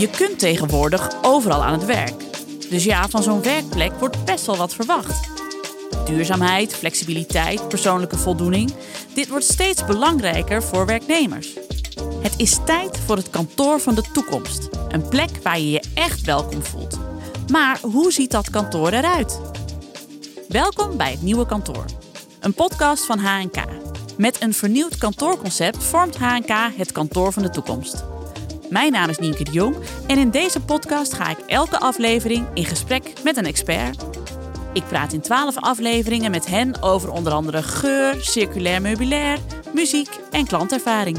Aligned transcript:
Je 0.00 0.10
kunt 0.10 0.38
tegenwoordig 0.38 1.10
overal 1.22 1.64
aan 1.64 1.72
het 1.72 1.84
werk. 1.84 2.22
Dus 2.70 2.84
ja, 2.84 3.08
van 3.08 3.22
zo'n 3.22 3.42
werkplek 3.42 3.92
wordt 3.92 4.24
best 4.24 4.46
wel 4.46 4.56
wat 4.56 4.74
verwacht. 4.74 5.28
Duurzaamheid, 6.04 6.74
flexibiliteit, 6.74 7.68
persoonlijke 7.68 8.18
voldoening. 8.18 8.72
Dit 9.14 9.28
wordt 9.28 9.44
steeds 9.44 9.84
belangrijker 9.84 10.62
voor 10.62 10.86
werknemers. 10.86 11.54
Het 12.22 12.34
is 12.36 12.58
tijd 12.64 12.98
voor 12.98 13.16
het 13.16 13.30
kantoor 13.30 13.80
van 13.80 13.94
de 13.94 14.02
toekomst. 14.12 14.68
Een 14.88 15.08
plek 15.08 15.30
waar 15.42 15.58
je 15.58 15.70
je 15.70 15.82
echt 15.94 16.20
welkom 16.20 16.64
voelt. 16.64 16.98
Maar 17.50 17.78
hoe 17.82 18.12
ziet 18.12 18.30
dat 18.30 18.50
kantoor 18.50 18.92
eruit? 18.92 19.40
Welkom 20.48 20.96
bij 20.96 21.10
het 21.10 21.22
nieuwe 21.22 21.46
kantoor. 21.46 21.84
Een 22.40 22.54
podcast 22.54 23.04
van 23.06 23.18
HNK. 23.18 23.64
Met 24.16 24.42
een 24.42 24.54
vernieuwd 24.54 24.98
kantoorconcept 24.98 25.84
vormt 25.84 26.16
HNK 26.16 26.52
het 26.76 26.92
kantoor 26.92 27.32
van 27.32 27.42
de 27.42 27.50
toekomst. 27.50 28.04
Mijn 28.70 28.92
naam 28.92 29.08
is 29.08 29.18
Nienke 29.18 29.44
de 29.44 29.50
Jong 29.50 29.76
en 30.06 30.18
in 30.18 30.30
deze 30.30 30.60
podcast 30.60 31.12
ga 31.12 31.30
ik 31.30 31.38
elke 31.38 31.78
aflevering 31.78 32.46
in 32.54 32.64
gesprek 32.64 33.12
met 33.24 33.36
een 33.36 33.46
expert. 33.46 34.04
Ik 34.72 34.86
praat 34.88 35.12
in 35.12 35.20
12 35.20 35.56
afleveringen 35.56 36.30
met 36.30 36.46
hen 36.46 36.82
over 36.82 37.12
onder 37.12 37.32
andere 37.32 37.62
geur, 37.62 38.16
circulair 38.20 38.82
meubilair, 38.82 39.38
muziek 39.74 40.08
en 40.30 40.46
klantervaring. 40.46 41.18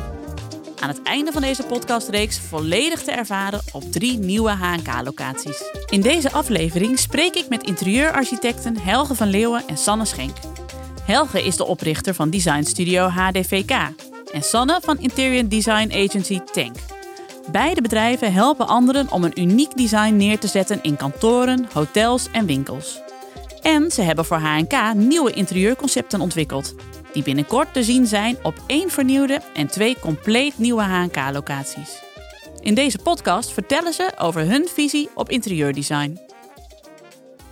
Aan 0.79 0.89
het 0.89 1.01
einde 1.03 1.31
van 1.31 1.41
deze 1.41 1.63
podcastreeks 1.63 2.39
volledig 2.39 3.01
te 3.01 3.11
ervaren 3.11 3.61
op 3.71 3.91
drie 3.91 4.17
nieuwe 4.17 4.51
HNK-locaties. 4.51 5.63
In 5.89 6.01
deze 6.01 6.31
aflevering 6.31 6.99
spreek 6.99 7.35
ik 7.35 7.49
met 7.49 7.63
interieurarchitecten 7.63 8.77
Helge 8.77 9.15
van 9.15 9.29
Leeuwen 9.29 9.67
en 9.67 9.77
Sanne 9.77 10.05
Schenk. 10.05 10.37
Helge 11.03 11.43
is 11.43 11.55
de 11.55 11.65
oprichter 11.65 12.13
van 12.13 12.29
designstudio 12.29 13.07
HDVK 13.07 13.71
en 14.31 14.43
Sanne 14.43 14.79
van 14.83 14.99
interior 14.99 15.49
design 15.49 15.91
agency 15.93 16.39
Tank. 16.39 16.90
Beide 17.51 17.81
bedrijven 17.81 18.33
helpen 18.33 18.67
anderen 18.67 19.11
om 19.11 19.23
een 19.23 19.39
uniek 19.39 19.77
design 19.77 20.15
neer 20.15 20.39
te 20.39 20.47
zetten 20.47 20.79
in 20.81 20.95
kantoren, 20.95 21.67
hotels 21.73 22.31
en 22.31 22.45
winkels. 22.45 23.01
En 23.61 23.91
ze 23.91 24.01
hebben 24.01 24.25
voor 24.25 24.37
HNK 24.37 24.93
nieuwe 24.93 25.33
interieurconcepten 25.33 26.21
ontwikkeld, 26.21 26.75
die 27.13 27.23
binnenkort 27.23 27.73
te 27.73 27.83
zien 27.83 28.07
zijn 28.07 28.37
op 28.43 28.55
één 28.67 28.89
vernieuwde 28.89 29.41
en 29.53 29.67
twee 29.67 29.99
compleet 29.99 30.57
nieuwe 30.57 30.83
HNK-locaties. 30.83 32.03
In 32.59 32.73
deze 32.73 32.97
podcast 32.97 33.51
vertellen 33.51 33.93
ze 33.93 34.11
over 34.17 34.41
hun 34.41 34.67
visie 34.67 35.09
op 35.15 35.29
interieurdesign. 35.29 36.19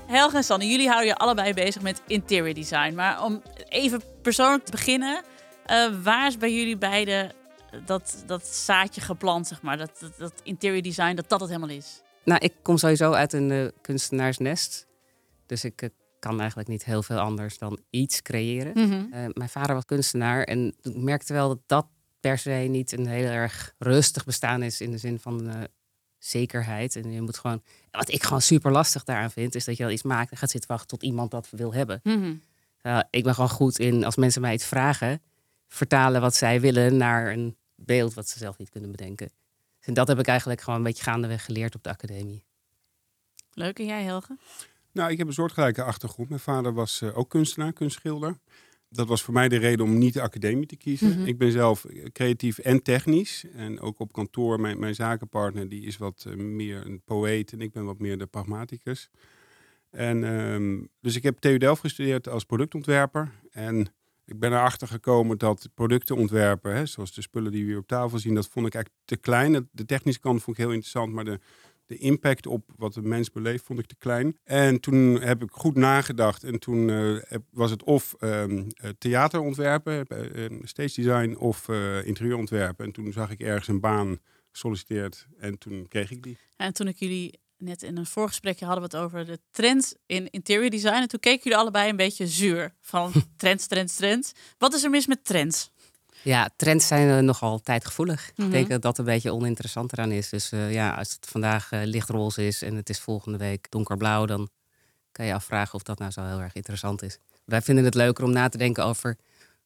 Helge 0.08 0.36
en 0.36 0.44
Sanne, 0.44 0.68
jullie 0.68 0.88
houden 0.88 1.08
je 1.08 1.16
allebei 1.16 1.54
bezig 1.54 1.82
met 1.82 2.02
interior 2.08 2.54
design. 2.54 2.94
Maar 2.96 3.24
om 3.24 3.42
even 3.70 4.02
persoonlijk 4.22 4.66
te 4.66 4.72
beginnen, 4.72 5.22
uh, 5.68 5.88
waar 6.04 6.28
is 6.28 6.38
bij 6.38 6.54
jullie 6.54 6.78
beiden 6.78 7.32
dat, 7.86 8.24
dat 8.26 8.48
zaadje 8.48 9.02
geplant, 9.02 9.48
zeg 9.48 9.62
maar? 9.62 9.78
Dat, 9.78 9.92
dat, 10.00 10.18
dat 10.18 10.34
interior 10.44 10.82
design, 10.82 11.16
dat 11.16 11.30
dat 11.30 11.40
het 11.40 11.50
helemaal 11.50 11.76
is? 11.76 12.02
Nou, 12.24 12.40
ik 12.44 12.54
kom 12.62 12.78
sowieso 12.78 13.12
uit 13.12 13.34
een 13.34 13.50
uh, 13.50 13.68
kunstenaarsnest. 13.82 14.88
Dus 15.46 15.64
ik 15.64 15.82
uh, 15.82 15.90
kan 16.20 16.40
eigenlijk 16.40 16.70
niet 16.70 16.86
heel 16.86 17.04
veel 17.04 17.20
anders 17.20 17.58
dan 17.58 17.80
iets 17.90 18.22
creëren. 18.22 18.72
Mm 18.76 18.92
-hmm. 18.92 19.32
mijn 19.34 19.50
vader 19.50 19.76
was 19.76 19.86
kunstenaar 19.86 20.44
en 20.44 20.76
ik 20.82 20.96
merkte 20.96 21.34
wel 21.34 21.48
dat 21.48 21.60
dat 21.66 21.88
per 22.20 22.38
se 22.38 22.50
niet 22.50 22.92
een 22.92 23.08
heel 23.08 23.30
erg 23.30 23.74
rustig 23.78 24.26
bestaan 24.26 24.64
is 24.64 24.82
in 24.82 24.92
de 24.92 24.98
zin 24.98 25.20
van 25.20 25.68
zekerheid. 26.20 26.96
En 26.96 27.12
je 27.12 27.22
moet 27.22 27.38
gewoon. 27.38 27.64
Wat 27.92 28.12
ik 28.12 28.24
gewoon 28.24 28.42
super 28.42 28.72
lastig 28.72 29.04
daaraan 29.04 29.32
vind, 29.32 29.56
is 29.56 29.66
dat 29.66 29.78
je 29.78 29.84
al 29.84 29.90
iets 29.90 30.04
maakt 30.04 30.32
en 30.32 30.38
gaat 30.38 30.50
zitten 30.50 30.70
wachten 30.70 30.88
tot 30.88 31.04
iemand 31.04 31.32
dat 31.32 31.48
wil 31.52 31.74
hebben. 31.74 32.00
Mm 32.04 32.22
-hmm. 32.22 32.42
uh, 32.84 33.00
ik 33.10 33.24
ben 33.24 33.34
gewoon 33.34 33.50
goed 33.50 33.80
in 33.80 34.06
als 34.06 34.16
mensen 34.16 34.42
mij 34.42 34.54
iets 34.54 34.66
vragen, 34.66 35.22
vertalen 35.70 36.22
wat 36.22 36.36
zij 36.36 36.62
willen 36.62 36.98
naar 36.98 37.32
een 37.32 37.58
beeld 37.76 38.14
wat 38.14 38.28
ze 38.28 38.38
zelf 38.38 38.58
niet 38.58 38.70
kunnen 38.70 38.92
bedenken. 38.92 39.32
En 39.80 39.94
dat 39.94 40.08
heb 40.08 40.20
ik 40.20 40.28
eigenlijk 40.28 40.62
gewoon 40.62 40.80
een 40.80 40.86
beetje 40.86 41.04
gaandeweg 41.04 41.46
geleerd 41.46 41.76
op 41.76 41.84
de 41.84 41.90
academie. 41.90 42.44
Leuk, 43.54 43.80
en 43.80 43.86
jij 43.86 44.04
Helge? 44.04 44.38
Nou, 44.92 45.12
ik 45.12 45.18
heb 45.18 45.28
een 45.28 45.34
soortgelijke 45.34 45.84
achtergrond. 45.84 46.30
Mijn 46.30 46.42
vader 46.42 46.74
was 46.74 47.02
uh, 47.02 47.18
ook 47.18 47.30
kunstenaar, 47.30 47.74
kunstschilder 47.74 48.38
dat 48.90 49.08
was 49.08 49.24
voor 49.24 49.34
mij 49.34 49.50
de 49.50 49.58
reden 49.58 49.86
om 49.86 49.98
niet 49.98 50.14
de 50.14 50.22
academie 50.22 50.66
te 50.66 50.76
kiezen. 50.76 51.08
Mm 51.08 51.14
-hmm. 51.14 51.26
Ik 51.26 51.38
ben 51.38 51.52
zelf 51.52 51.86
creatief 52.12 52.58
en 52.58 52.84
technisch. 52.84 53.46
En 53.54 53.80
ook 53.80 54.00
op 54.00 54.14
kantoor, 54.14 54.60
mijn, 54.60 54.80
mijn 54.80 54.96
zakenpartner, 54.96 55.70
die 55.70 55.86
is 55.86 55.98
wat 55.98 56.26
uh, 56.28 56.36
meer 56.36 56.86
een 56.86 57.02
poëet 57.06 57.52
en 57.52 57.62
ik 57.62 57.72
ben 57.72 57.86
wat 57.86 58.00
meer 58.00 58.18
de 58.18 58.26
pragmaticus. 58.26 59.10
En 59.90 60.24
um, 60.24 60.90
dus 61.02 61.16
ik 61.16 61.24
heb 61.24 61.38
TU 61.38 61.58
Delft 61.58 61.82
gestudeerd 61.82 62.28
als 62.28 62.44
productontwerper. 62.44 63.32
En 63.52 63.88
ik 64.30 64.40
ben 64.40 64.52
erachter 64.52 64.88
gekomen 64.88 65.38
dat 65.38 65.70
producten 65.74 66.16
ontwerpen, 66.16 66.76
hè, 66.76 66.86
zoals 66.86 67.14
de 67.14 67.22
spullen 67.22 67.52
die 67.52 67.64
we 67.64 67.70
hier 67.70 67.80
op 67.80 67.88
tafel 67.88 68.20
zien, 68.20 68.36
dat 68.36 68.48
vond 68.48 68.68
ik 68.68 68.74
eigenlijk 68.74 69.04
te 69.06 69.18
klein. 69.18 69.70
De 69.72 69.86
technische 69.86 70.20
kant 70.20 70.44
vond 70.44 70.58
ik 70.58 70.64
heel 70.64 70.74
interessant, 70.74 71.14
maar 71.14 71.26
de, 71.26 71.40
de 71.86 71.98
impact 71.98 72.48
op 72.48 72.72
wat 72.76 72.94
de 72.94 73.02
mens 73.02 73.32
beleeft 73.32 73.66
vond 73.66 73.80
ik 73.80 73.86
te 73.86 73.96
klein. 73.96 74.38
En 74.44 74.80
toen 74.80 75.22
heb 75.22 75.44
ik 75.44 75.52
goed 75.52 75.76
nagedacht. 75.76 76.44
En 76.44 76.60
toen 76.60 76.90
uh, 76.90 77.20
was 77.50 77.72
het 77.72 77.84
of 77.84 78.16
uh, 78.20 78.44
theaterontwerpen, 78.98 80.06
uh, 80.36 80.60
stage 80.64 81.02
design 81.02 81.36
of 81.36 81.70
interieurontwerpen. 82.04 82.86
En 82.86 82.92
toen 82.92 83.12
zag 83.12 83.32
ik 83.32 83.40
ergens 83.40 83.68
een 83.68 83.80
baan 83.80 84.20
gesolliciteerd 84.52 85.28
en 85.38 85.58
toen 85.58 85.88
kreeg 85.88 86.12
ik 86.12 86.24
die. 86.24 86.38
En 86.56 86.74
toen 86.74 86.88
ik 86.88 86.96
jullie 86.96 87.40
net 87.60 87.84
in 87.84 87.98
een 87.98 88.06
voorgesprekje 88.06 88.66
hadden 88.66 88.90
we 88.90 88.96
het 88.96 89.06
over 89.06 89.26
de 89.26 89.40
trends 89.52 89.96
in 90.06 90.30
interior 90.30 90.70
design. 90.70 90.94
En 90.94 91.08
toen 91.08 91.20
keken 91.20 91.44
jullie 91.44 91.58
allebei 91.58 91.90
een 91.90 91.96
beetje 91.96 92.28
zuur 92.28 92.74
van 92.82 93.12
trends, 93.38 93.68
trends, 93.68 93.96
trends. 93.96 94.32
Wat 94.58 94.74
is 94.74 94.84
er 94.84 94.90
mis 94.90 95.08
met 95.08 95.26
trends? 95.26 95.72
Ja, 96.24 96.50
trends 96.56 96.88
zijn 96.88 97.08
uh, 97.08 97.20
nogal 97.20 97.60
tijdgevoelig. 97.60 98.32
Mm 98.36 98.36
-hmm. 98.36 98.46
Ik 98.46 98.52
denk 98.52 98.70
dat 98.70 98.82
dat 98.82 98.98
een 98.98 99.06
beetje 99.06 99.34
oninteressant 99.34 99.94
eraan 99.94 100.12
is. 100.12 100.30
Dus 100.30 100.52
uh, 100.52 100.74
ja, 100.74 100.94
als 100.94 101.12
het 101.12 101.26
vandaag 101.30 101.72
uh, 101.72 101.80
lichtroze 101.84 102.48
is 102.48 102.62
en 102.62 102.76
het 102.76 102.90
is 102.90 103.00
volgende 103.00 103.38
week 103.38 103.72
donkerblauw, 103.72 104.26
dan 104.26 104.50
kan 105.12 105.26
je 105.26 105.34
afvragen 105.34 105.74
of 105.74 105.84
dat 105.84 106.00
nou 106.00 106.12
zo 106.12 106.24
heel 106.24 106.42
erg 106.42 106.54
interessant 106.54 107.02
is. 107.02 107.18
Wij 107.46 107.62
vinden 107.62 107.86
het 107.86 107.96
leuker 107.96 108.24
om 108.24 108.32
na 108.32 108.50
te 108.50 108.58
denken 108.58 108.86
over 108.86 109.18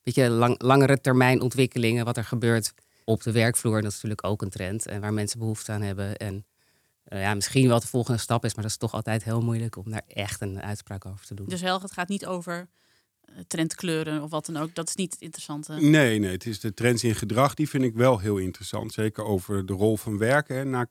beetje 0.03 0.29
lang, 0.29 0.61
langere 0.61 1.01
termijn 1.01 1.41
ontwikkelingen, 1.41 2.05
wat 2.05 2.17
er 2.17 2.23
gebeurt 2.23 2.73
op 3.03 3.23
de 3.23 3.31
werkvloer. 3.31 3.75
En 3.77 3.83
dat 3.83 3.91
is 3.91 4.01
natuurlijk 4.01 4.27
ook 4.27 4.41
een 4.41 4.49
trend 4.49 4.85
en 4.85 5.01
waar 5.01 5.13
mensen 5.13 5.39
behoefte 5.39 5.71
aan 5.71 5.81
hebben. 5.81 6.17
En 6.17 6.45
ja, 7.19 7.33
misschien 7.33 7.67
wel 7.67 7.79
de 7.79 7.87
volgende 7.87 8.19
stap 8.19 8.45
is, 8.45 8.53
maar 8.53 8.63
dat 8.63 8.71
is 8.71 8.77
toch 8.77 8.93
altijd 8.93 9.23
heel 9.23 9.41
moeilijk 9.41 9.75
om 9.75 9.91
daar 9.91 10.03
echt 10.07 10.41
een 10.41 10.61
uitspraak 10.61 11.05
over 11.05 11.25
te 11.25 11.33
doen. 11.33 11.47
Dus 11.47 11.61
Helge, 11.61 11.83
het 11.83 11.93
gaat 11.93 12.07
niet 12.07 12.25
over 12.25 12.67
trendkleuren 13.47 14.21
of 14.21 14.29
wat 14.29 14.45
dan 14.45 14.57
ook. 14.57 14.75
Dat 14.75 14.87
is 14.87 14.95
niet 14.95 15.13
het 15.13 15.21
interessante. 15.21 15.73
Nee, 15.73 16.19
nee, 16.19 16.31
het 16.31 16.45
is 16.45 16.59
de 16.59 16.73
trends 16.73 17.03
in 17.03 17.15
gedrag, 17.15 17.53
die 17.53 17.69
vind 17.69 17.83
ik 17.83 17.95
wel 17.95 18.19
heel 18.19 18.37
interessant. 18.37 18.93
Zeker 18.93 19.23
over 19.23 19.65
de 19.65 19.73
rol 19.73 19.97
van 19.97 20.17
werken 20.17 20.55
hè. 20.55 20.63
na 20.63 20.87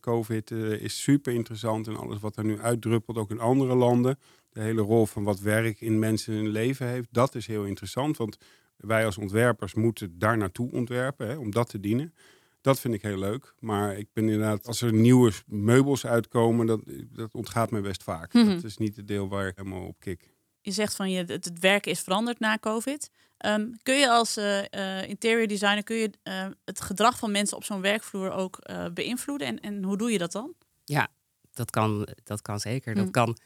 COVID 0.00 0.50
uh, 0.50 0.82
is 0.82 1.02
super 1.02 1.32
interessant. 1.32 1.86
En 1.86 1.96
alles 1.96 2.20
wat 2.20 2.36
er 2.36 2.44
nu 2.44 2.60
uitdruppelt, 2.60 3.16
ook 3.16 3.30
in 3.30 3.40
andere 3.40 3.74
landen. 3.74 4.18
De 4.52 4.60
hele 4.60 4.80
rol 4.80 5.06
van 5.06 5.24
wat 5.24 5.40
werk 5.40 5.80
in 5.80 5.98
mensen 5.98 6.34
hun 6.34 6.48
leven 6.48 6.86
heeft, 6.86 7.08
dat 7.10 7.34
is 7.34 7.46
heel 7.46 7.64
interessant. 7.64 8.16
Want 8.16 8.36
wij 8.76 9.06
als 9.06 9.18
ontwerpers 9.18 9.74
moeten 9.74 10.18
daar 10.18 10.36
naartoe 10.36 10.70
ontwerpen, 10.70 11.28
hè, 11.28 11.36
om 11.36 11.50
dat 11.50 11.68
te 11.68 11.80
dienen. 11.80 12.14
Dat 12.62 12.80
vind 12.80 12.94
ik 12.94 13.02
heel 13.02 13.18
leuk. 13.18 13.54
Maar 13.58 13.96
ik 13.98 14.08
ben 14.12 14.24
inderdaad, 14.24 14.66
als 14.66 14.80
er 14.80 14.92
nieuwe 14.92 15.32
meubels 15.46 16.06
uitkomen, 16.06 16.66
dat, 16.66 16.80
dat 17.10 17.34
ontgaat 17.34 17.70
mij 17.70 17.80
best 17.80 18.02
vaak. 18.02 18.32
Mm 18.32 18.42
-hmm. 18.42 18.54
Dat 18.54 18.64
is 18.64 18.76
niet 18.76 18.96
het 18.96 19.08
deel 19.08 19.28
waar 19.28 19.46
ik 19.46 19.56
helemaal 19.56 19.86
op 19.86 20.00
kik 20.00 20.32
je 20.62 20.70
zegt 20.70 20.96
van 20.96 21.10
je, 21.10 21.18
het, 21.18 21.44
het 21.44 21.58
werken 21.58 21.90
is 21.90 22.00
veranderd 22.00 22.38
na 22.38 22.58
COVID. 22.58 23.10
Um, 23.46 23.76
kun 23.82 23.94
je 23.98 24.10
als 24.10 24.38
uh, 24.38 24.58
uh, 24.58 25.08
interior 25.08 25.46
designer 25.46 25.82
kun 25.82 25.96
je, 25.96 26.10
uh, 26.24 26.46
het 26.64 26.80
gedrag 26.80 27.18
van 27.18 27.30
mensen 27.30 27.56
op 27.56 27.64
zo'n 27.64 27.80
werkvloer 27.80 28.30
ook 28.30 28.58
beïnvloeden? 28.94 29.46
En, 29.46 29.60
en 29.60 29.82
hoe 29.82 29.96
doe 29.96 30.12
je 30.12 30.18
dat 30.18 30.32
dan? 30.32 30.54
Ja, 30.84 31.08
dat 31.52 31.70
kan, 31.70 32.08
dat 32.24 32.42
kan 32.42 32.60
zeker. 32.60 32.94
Dat 32.94 33.10
kan 33.10 33.38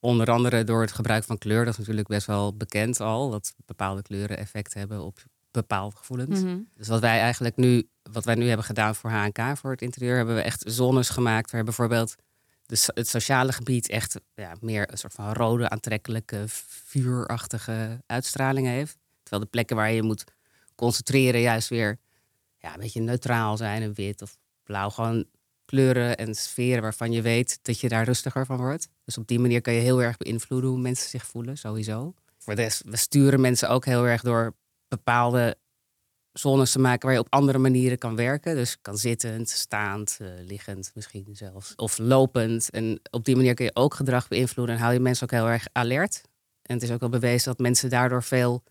onder 0.00 0.30
andere 0.30 0.64
door 0.64 0.80
het 0.80 0.92
gebruik 0.92 1.24
van 1.24 1.38
kleur. 1.38 1.64
Dat 1.64 1.72
is 1.72 1.78
natuurlijk 1.78 2.08
best 2.08 2.26
wel 2.26 2.56
bekend 2.56 3.00
al. 3.00 3.30
Dat 3.30 3.54
bepaalde 3.66 4.02
kleuren 4.02 4.38
effect 4.38 4.74
hebben 4.74 5.04
op 5.04 5.18
bepaalde 5.60 5.96
gevoelens. 5.96 6.40
Mm 6.40 6.46
-hmm. 6.46 6.68
Dus 6.74 6.88
wat 6.88 7.00
wij 7.00 7.20
eigenlijk 7.20 7.56
nu, 7.56 7.88
wat 8.12 8.24
wij 8.24 8.34
nu 8.34 8.48
hebben 8.48 8.66
gedaan 8.66 8.94
voor 8.94 9.10
HNK, 9.10 9.56
voor 9.56 9.70
het 9.70 9.82
interieur, 9.82 10.16
hebben 10.16 10.34
we 10.34 10.40
echt 10.40 10.62
zones 10.66 11.08
gemaakt 11.08 11.50
waar 11.50 11.64
bijvoorbeeld 11.64 12.14
de, 12.66 12.90
het 12.94 13.08
sociale 13.08 13.52
gebied 13.52 13.88
echt 13.88 14.20
ja, 14.34 14.52
meer 14.60 14.90
een 14.90 14.98
soort 14.98 15.12
van 15.12 15.32
rode, 15.32 15.68
aantrekkelijke, 15.68 16.44
vuurachtige 16.48 18.02
uitstraling 18.06 18.66
heeft. 18.66 18.96
Terwijl 19.22 19.42
de 19.42 19.50
plekken 19.50 19.76
waar 19.76 19.92
je 19.92 20.02
moet 20.02 20.24
concentreren 20.74 21.40
juist 21.40 21.68
weer 21.68 21.98
ja, 22.58 22.74
een 22.74 22.80
beetje 22.80 23.00
neutraal 23.00 23.56
zijn. 23.56 23.82
En 23.82 23.94
wit 23.94 24.22
of 24.22 24.36
blauw. 24.64 24.90
Gewoon 24.90 25.24
kleuren 25.64 26.16
en 26.16 26.34
sferen 26.34 26.82
waarvan 26.82 27.12
je 27.12 27.22
weet 27.22 27.58
dat 27.62 27.80
je 27.80 27.88
daar 27.88 28.04
rustiger 28.04 28.46
van 28.46 28.56
wordt. 28.56 28.88
Dus 29.04 29.18
op 29.18 29.26
die 29.26 29.38
manier 29.38 29.60
kan 29.60 29.72
je 29.72 29.80
heel 29.80 30.02
erg 30.02 30.16
beïnvloeden 30.16 30.70
hoe 30.70 30.78
mensen 30.78 31.10
zich 31.10 31.26
voelen, 31.26 31.56
sowieso. 31.58 32.14
Voor 32.38 32.54
de 32.54 32.62
rest, 32.62 32.82
we 32.84 32.96
sturen 32.96 33.40
mensen 33.40 33.68
ook 33.68 33.84
heel 33.84 34.06
erg 34.06 34.22
door 34.22 34.54
bepaalde 34.96 35.56
zones 36.38 36.72
te 36.72 36.78
maken 36.78 37.06
waar 37.06 37.16
je 37.16 37.22
op 37.22 37.32
andere 37.32 37.58
manieren 37.58 37.98
kan 37.98 38.16
werken. 38.16 38.54
Dus 38.54 38.76
kan 38.82 38.98
zittend, 38.98 39.48
staand, 39.48 40.18
uh, 40.22 40.28
liggend 40.46 40.90
misschien 40.94 41.26
zelfs. 41.32 41.74
Of 41.74 41.98
lopend. 41.98 42.70
En 42.70 43.00
op 43.10 43.24
die 43.24 43.36
manier 43.36 43.54
kun 43.54 43.64
je 43.64 43.74
ook 43.74 43.94
gedrag 43.94 44.28
beïnvloeden 44.28 44.74
en 44.74 44.80
hou 44.80 44.92
je 44.92 45.00
mensen 45.00 45.24
ook 45.24 45.30
heel 45.30 45.48
erg 45.48 45.66
alert. 45.72 46.20
En 46.62 46.74
het 46.74 46.82
is 46.82 46.90
ook 46.90 47.00
wel 47.00 47.08
bewezen 47.08 47.50
dat 47.50 47.58
mensen 47.58 47.90
daardoor 47.90 48.22
veel 48.22 48.62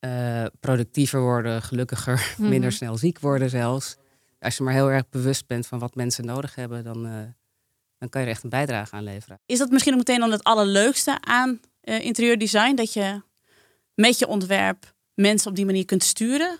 uh, 0.00 0.44
productiever 0.60 1.20
worden, 1.20 1.62
gelukkiger, 1.62 2.14
mm 2.28 2.34
-hmm. 2.36 2.48
minder 2.48 2.72
snel 2.72 2.96
ziek 2.96 3.18
worden 3.18 3.50
zelfs. 3.50 3.96
Als 4.38 4.56
je 4.56 4.62
maar 4.62 4.74
heel 4.74 4.90
erg 4.90 5.08
bewust 5.08 5.46
bent 5.46 5.66
van 5.66 5.78
wat 5.78 5.94
mensen 5.94 6.24
nodig 6.24 6.54
hebben, 6.54 6.84
dan, 6.84 7.06
uh, 7.06 7.12
dan 7.98 8.08
kan 8.08 8.20
je 8.20 8.26
er 8.26 8.32
echt 8.32 8.42
een 8.42 8.50
bijdrage 8.50 8.94
aan 8.94 9.04
leveren. 9.04 9.40
Is 9.46 9.58
dat 9.58 9.70
misschien 9.70 9.92
ook 9.92 9.98
meteen 9.98 10.20
dan 10.20 10.32
het 10.32 10.44
allerleukste 10.44 11.20
aan 11.20 11.60
interieurdesign? 11.80 12.74
Dat 12.74 12.92
je 12.92 13.22
met 13.94 14.18
je 14.18 14.26
ontwerp 14.26 14.94
mensen 15.20 15.50
op 15.50 15.56
die 15.56 15.64
manier 15.64 15.84
kunt 15.84 16.04
sturen? 16.04 16.58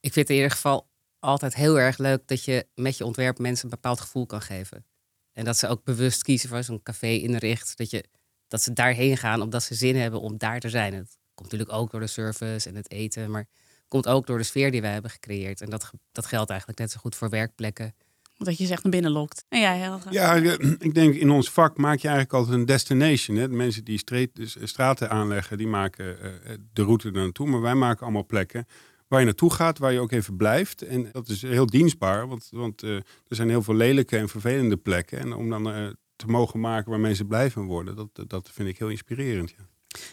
Ik 0.00 0.12
vind 0.12 0.28
in 0.28 0.34
ieder 0.34 0.50
geval 0.50 0.88
altijd 1.18 1.54
heel 1.54 1.78
erg 1.78 1.98
leuk 1.98 2.22
dat 2.26 2.44
je 2.44 2.66
met 2.74 2.96
je 2.98 3.04
ontwerp 3.04 3.38
mensen 3.38 3.64
een 3.64 3.70
bepaald 3.70 4.00
gevoel 4.00 4.26
kan 4.26 4.42
geven. 4.42 4.86
En 5.32 5.44
dat 5.44 5.58
ze 5.58 5.68
ook 5.68 5.84
bewust 5.84 6.22
kiezen 6.22 6.48
voor 6.48 6.62
zo'n 6.62 6.82
café 6.82 7.06
inricht. 7.06 7.76
Dat, 7.76 7.90
je, 7.90 8.04
dat 8.48 8.62
ze 8.62 8.72
daarheen 8.72 9.16
gaan 9.16 9.42
omdat 9.42 9.62
ze 9.62 9.74
zin 9.74 9.96
hebben 9.96 10.20
om 10.20 10.38
daar 10.38 10.60
te 10.60 10.68
zijn. 10.68 10.94
Het 10.94 11.18
komt 11.34 11.50
natuurlijk 11.50 11.78
ook 11.78 11.90
door 11.90 12.00
de 12.00 12.06
service 12.06 12.68
en 12.68 12.74
het 12.74 12.90
eten. 12.90 13.30
Maar 13.30 13.48
komt 13.88 14.06
ook 14.06 14.26
door 14.26 14.38
de 14.38 14.44
sfeer 14.44 14.70
die 14.70 14.80
wij 14.80 14.92
hebben 14.92 15.10
gecreëerd. 15.10 15.60
En 15.60 15.70
dat, 15.70 15.90
dat 16.12 16.26
geldt 16.26 16.50
eigenlijk 16.50 16.78
net 16.78 16.90
zo 16.90 17.00
goed 17.00 17.14
voor 17.14 17.28
werkplekken. 17.30 17.94
Dat 18.36 18.58
je 18.58 18.66
ze 18.66 18.72
echt 18.72 18.82
naar 18.82 18.92
binnen 18.92 19.10
lokt. 19.10 19.44
En 19.48 19.60
jij, 19.60 19.78
Helge? 19.78 20.12
Ja, 20.12 20.34
ik 20.78 20.94
denk 20.94 21.14
in 21.14 21.30
ons 21.30 21.50
vak 21.50 21.76
maak 21.76 21.98
je 21.98 22.08
eigenlijk 22.08 22.36
altijd 22.36 22.56
een 22.56 22.66
destination. 22.66 23.36
Hè? 23.36 23.48
Mensen 23.48 23.84
die 23.84 24.30
dus 24.32 24.56
straten 24.62 25.10
aanleggen, 25.10 25.58
die 25.58 25.66
maken 25.66 26.20
eh, 26.20 26.52
de 26.72 26.82
route 26.82 27.08
er 27.08 27.12
naartoe. 27.12 27.48
Maar 27.48 27.60
wij 27.60 27.74
maken 27.74 28.02
allemaal 28.02 28.26
plekken 28.26 28.66
waar 29.08 29.20
je 29.20 29.26
naartoe 29.26 29.52
gaat, 29.52 29.78
waar 29.78 29.92
je 29.92 30.00
ook 30.00 30.12
even 30.12 30.36
blijft. 30.36 30.82
En 30.82 31.08
dat 31.12 31.28
is 31.28 31.42
heel 31.42 31.66
dienstbaar, 31.66 32.28
want, 32.28 32.48
want 32.50 32.82
er 32.82 33.02
zijn 33.28 33.48
heel 33.48 33.62
veel 33.62 33.74
lelijke 33.74 34.16
en 34.16 34.28
vervelende 34.28 34.76
plekken. 34.76 35.18
En 35.18 35.34
om 35.34 35.50
dan 35.50 35.94
te 36.16 36.26
mogen 36.26 36.60
maken 36.60 36.90
waar 36.90 37.00
mensen 37.00 37.26
blij 37.26 37.50
van 37.50 37.66
worden, 37.66 37.96
dat, 37.96 38.30
dat 38.30 38.50
vind 38.52 38.68
ik 38.68 38.78
heel 38.78 38.88
inspirerend. 38.88 39.54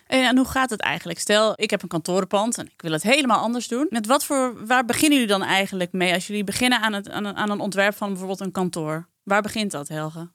En 0.07 0.37
hoe 0.37 0.47
gaat 0.47 0.69
het 0.69 0.79
eigenlijk? 0.79 1.19
Stel, 1.19 1.53
ik 1.55 1.69
heb 1.69 1.81
een 1.81 1.87
kantorenpand 1.87 2.57
en 2.57 2.65
ik 2.65 2.81
wil 2.81 2.91
het 2.91 3.03
helemaal 3.03 3.39
anders 3.39 3.67
doen. 3.67 3.87
Met 3.89 4.05
wat 4.05 4.25
voor, 4.25 4.65
waar 4.65 4.85
beginnen 4.85 5.19
jullie 5.19 5.33
dan 5.33 5.43
eigenlijk 5.43 5.91
mee 5.91 6.13
als 6.13 6.27
jullie 6.27 6.43
beginnen 6.43 6.81
aan, 6.81 6.93
het, 6.93 7.09
aan, 7.09 7.49
een, 7.49 7.59
ontwerp 7.59 7.95
van 7.95 8.09
bijvoorbeeld 8.09 8.39
een 8.39 8.51
kantoor? 8.51 9.07
Waar 9.23 9.41
begint 9.41 9.71
dat, 9.71 9.87
Helge? 9.87 10.29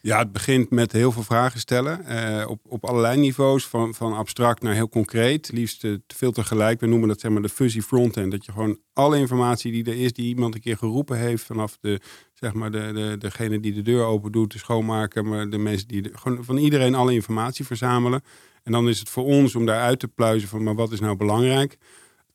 Ja, 0.00 0.18
het 0.18 0.32
begint 0.32 0.70
met 0.70 0.92
heel 0.92 1.12
veel 1.12 1.22
vragen 1.22 1.60
stellen. 1.60 2.04
Uh, 2.08 2.44
op, 2.48 2.60
op 2.68 2.84
allerlei 2.84 3.20
niveaus, 3.20 3.66
van, 3.66 3.94
van 3.94 4.12
abstract 4.12 4.62
naar 4.62 4.74
heel 4.74 4.88
concreet. 4.88 5.52
Liefst 5.52 5.84
uh, 5.84 5.96
veel 6.06 6.32
tegelijk. 6.32 6.80
We 6.80 6.86
noemen 6.86 7.08
dat 7.08 7.20
zeg 7.20 7.30
maar 7.30 7.42
de 7.42 7.48
fuzzy 7.48 7.80
frontend. 7.80 8.30
Dat 8.30 8.44
je 8.44 8.52
gewoon 8.52 8.78
alle 8.92 9.18
informatie 9.18 9.72
die 9.72 9.84
er 9.84 10.00
is, 10.00 10.12
die 10.12 10.26
iemand 10.26 10.54
een 10.54 10.60
keer 10.60 10.76
geroepen 10.76 11.18
heeft, 11.18 11.44
vanaf 11.44 11.78
de, 11.80 12.00
zeg 12.32 12.52
maar 12.52 12.70
de, 12.70 12.90
de, 12.92 13.16
degene 13.18 13.60
die 13.60 13.72
de 13.72 13.82
deur 13.82 14.04
open 14.04 14.32
doet, 14.32 14.52
de 14.52 14.58
schoonmaker, 14.58 15.24
maar 15.24 15.50
de 15.50 15.58
mensen 15.58 15.88
die 15.88 16.10
gewoon 16.12 16.44
van 16.44 16.56
iedereen 16.56 16.94
alle 16.94 17.12
informatie 17.12 17.66
verzamelen. 17.66 18.22
En 18.64 18.72
dan 18.72 18.88
is 18.88 18.98
het 18.98 19.08
voor 19.08 19.24
ons 19.24 19.54
om 19.54 19.66
daaruit 19.66 19.98
te 19.98 20.08
pluizen 20.08 20.48
van, 20.48 20.62
maar 20.62 20.74
wat 20.74 20.92
is 20.92 21.00
nou 21.00 21.16
belangrijk? 21.16 21.78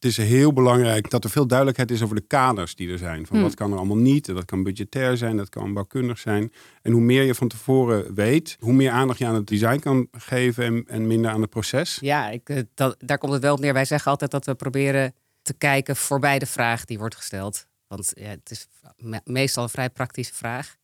het 0.00 0.10
is 0.10 0.16
heel 0.16 0.52
belangrijk 0.52 1.10
dat 1.10 1.24
er 1.24 1.30
veel 1.30 1.46
duidelijkheid 1.46 1.90
is 1.90 2.02
over 2.02 2.16
de 2.16 2.26
kaders 2.26 2.74
die 2.74 2.92
er 2.92 2.98
zijn. 2.98 3.26
Van 3.26 3.36
hmm. 3.36 3.44
wat 3.44 3.54
kan 3.54 3.72
er 3.72 3.76
allemaal 3.76 3.96
niet? 3.96 4.26
Dat 4.26 4.44
kan 4.44 4.62
budgetair 4.62 5.16
zijn, 5.16 5.36
dat 5.36 5.48
kan 5.48 5.72
bouwkundig 5.72 6.18
zijn. 6.18 6.52
En 6.82 6.92
hoe 6.92 7.00
meer 7.00 7.22
je 7.22 7.34
van 7.34 7.48
tevoren 7.48 8.14
weet, 8.14 8.56
hoe 8.60 8.72
meer 8.72 8.90
aandacht 8.90 9.18
je 9.18 9.26
aan 9.26 9.34
het 9.34 9.46
design 9.46 9.78
kan 9.78 10.08
geven 10.12 10.64
en, 10.64 10.84
en 10.86 11.06
minder 11.06 11.30
aan 11.30 11.40
het 11.40 11.50
proces. 11.50 11.98
Ja, 12.00 12.28
ik, 12.28 12.48
eh, 12.48 12.62
dat, 12.74 12.96
daar 12.98 13.18
komt 13.18 13.32
het 13.32 13.42
wel 13.42 13.54
op 13.54 13.60
neer. 13.60 13.72
Wij 13.72 13.84
zeggen 13.84 14.10
altijd 14.10 14.30
dat 14.30 14.46
we 14.46 14.54
proberen 14.54 15.14
te 15.42 15.54
kijken 15.54 15.96
voorbij 15.96 16.38
de 16.38 16.46
vraag 16.46 16.84
die 16.84 16.98
wordt 16.98 17.16
gesteld. 17.16 17.66
Want 17.86 18.12
ja, 18.14 18.28
het 18.28 18.50
is 18.50 18.66
meestal 19.24 19.62
een 19.62 19.68
vrij 19.68 19.90
praktische 19.90 20.34
vraag. 20.34 20.76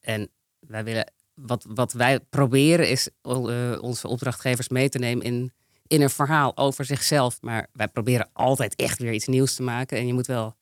En 0.00 0.30
wij 0.60 0.84
willen, 0.84 1.12
wat, 1.36 1.64
wat 1.68 1.92
wij 1.92 2.20
proberen 2.20 2.88
is 2.88 3.08
uh, 3.22 3.78
onze 3.80 4.08
opdrachtgevers 4.08 4.68
mee 4.68 4.88
te 4.88 4.98
nemen 4.98 5.24
in 5.24 5.52
in 5.86 6.02
een 6.02 6.10
verhaal 6.10 6.56
over 6.56 6.84
zichzelf. 6.84 7.40
Maar 7.40 7.68
wij 7.72 7.88
proberen 7.88 8.30
altijd 8.32 8.74
echt 8.74 8.98
weer 8.98 9.12
iets 9.12 9.26
nieuws 9.26 9.54
te 9.54 9.62
maken. 9.62 9.98
En 9.98 10.06
je 10.06 10.14
moet 10.14 10.26
wel, 10.26 10.56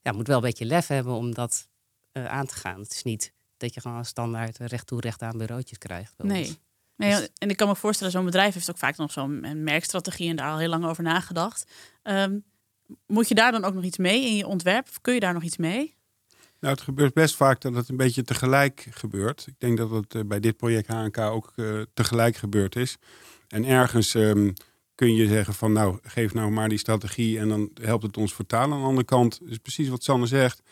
ja, 0.00 0.12
moet 0.12 0.26
wel 0.26 0.36
een 0.36 0.42
beetje 0.42 0.64
lef 0.64 0.86
hebben 0.86 1.14
om 1.14 1.34
dat 1.34 1.68
uh, 2.12 2.26
aan 2.26 2.46
te 2.46 2.54
gaan. 2.54 2.80
Het 2.80 2.92
is 2.92 3.02
niet 3.02 3.32
dat 3.56 3.74
je 3.74 3.80
gewoon 3.80 4.04
standaard 4.04 4.58
recht 4.58 4.86
toe 4.86 5.00
recht 5.00 5.22
aan 5.22 5.38
bureautjes 5.38 5.78
krijgt. 5.78 6.14
Nee. 6.16 6.58
nee. 6.96 7.10
Dus- 7.10 7.28
en 7.38 7.50
ik 7.50 7.56
kan 7.56 7.68
me 7.68 7.76
voorstellen, 7.76 8.12
zo'n 8.12 8.24
bedrijf 8.24 8.54
heeft 8.54 8.70
ook 8.70 8.78
vaak 8.78 8.96
nog 8.96 9.12
zo'n 9.12 9.62
merkstrategie 9.62 10.30
en 10.30 10.36
daar 10.36 10.50
al 10.50 10.58
heel 10.58 10.68
lang 10.68 10.84
over 10.84 11.02
nagedacht. 11.02 11.70
Um, 12.02 12.44
moet 13.06 13.28
je 13.28 13.34
daar 13.34 13.52
dan 13.52 13.64
ook 13.64 13.74
nog 13.74 13.84
iets 13.84 13.98
mee 13.98 14.26
in 14.26 14.36
je 14.36 14.46
ontwerp? 14.46 14.88
Of 14.88 15.00
kun 15.00 15.14
je 15.14 15.20
daar 15.20 15.34
nog 15.34 15.42
iets 15.42 15.56
mee? 15.56 15.94
Nou, 16.60 16.74
het 16.74 16.82
gebeurt 16.82 17.14
best 17.14 17.36
vaak 17.36 17.60
dat 17.60 17.74
het 17.74 17.88
een 17.88 17.96
beetje 17.96 18.22
tegelijk 18.22 18.86
gebeurt. 18.90 19.44
Ik 19.46 19.54
denk 19.58 19.78
dat 19.78 19.90
het 19.90 20.14
uh, 20.14 20.22
bij 20.24 20.40
dit 20.40 20.56
project 20.56 20.86
HNK 20.86 21.18
ook 21.18 21.52
uh, 21.56 21.82
tegelijk 21.94 22.36
gebeurd 22.36 22.76
is. 22.76 22.96
En 23.48 23.64
ergens 23.64 24.14
um, 24.14 24.52
kun 24.94 25.14
je 25.14 25.26
zeggen 25.26 25.54
van 25.54 25.72
nou, 25.72 25.98
geef 26.02 26.34
nou 26.34 26.50
maar 26.50 26.68
die 26.68 26.78
strategie 26.78 27.38
en 27.38 27.48
dan 27.48 27.70
helpt 27.82 28.02
het 28.02 28.16
ons 28.16 28.34
vertalen. 28.34 28.72
Aan 28.72 28.80
de 28.80 28.86
andere 28.86 29.06
kant 29.06 29.40
is 29.46 29.58
precies 29.58 29.88
wat 29.88 30.02
Sanne 30.02 30.26
zegt. 30.26 30.62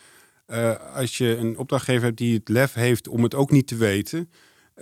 Uh, 0.46 0.94
als 0.94 1.18
je 1.18 1.36
een 1.36 1.58
opdrachtgever 1.58 2.04
hebt 2.04 2.16
die 2.16 2.34
het 2.34 2.48
lef 2.48 2.74
heeft 2.74 3.08
om 3.08 3.22
het 3.22 3.34
ook 3.34 3.50
niet 3.50 3.66
te 3.66 3.76
weten. 3.76 4.30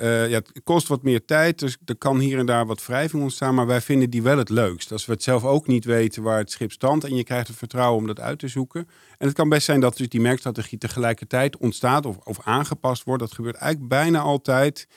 Uh, 0.00 0.28
ja, 0.28 0.36
het 0.36 0.60
kost 0.64 0.88
wat 0.88 1.02
meer 1.02 1.24
tijd, 1.24 1.58
dus 1.58 1.76
er 1.84 1.96
kan 1.96 2.18
hier 2.18 2.38
en 2.38 2.46
daar 2.46 2.66
wat 2.66 2.86
wrijving 2.86 3.22
ontstaan. 3.22 3.54
Maar 3.54 3.66
wij 3.66 3.80
vinden 3.80 4.10
die 4.10 4.22
wel 4.22 4.38
het 4.38 4.48
leukst. 4.48 4.92
Als 4.92 5.06
we 5.06 5.12
het 5.12 5.22
zelf 5.22 5.44
ook 5.44 5.66
niet 5.66 5.84
weten 5.84 6.22
waar 6.22 6.38
het 6.38 6.50
schip 6.50 6.72
standt 6.72 7.04
en 7.04 7.16
je 7.16 7.24
krijgt 7.24 7.48
het 7.48 7.56
vertrouwen 7.56 8.00
om 8.00 8.06
dat 8.06 8.20
uit 8.20 8.38
te 8.38 8.48
zoeken. 8.48 8.88
En 9.18 9.26
het 9.26 9.36
kan 9.36 9.48
best 9.48 9.64
zijn 9.64 9.80
dat 9.80 9.96
dus 9.96 10.08
die 10.08 10.20
merkstrategie 10.20 10.78
tegelijkertijd 10.78 11.56
ontstaat 11.56 12.06
of, 12.06 12.16
of 12.24 12.40
aangepast 12.44 13.04
wordt. 13.04 13.22
Dat 13.22 13.32
gebeurt 13.32 13.56
eigenlijk 13.56 13.90
bijna 13.90 14.20
altijd. 14.20 14.88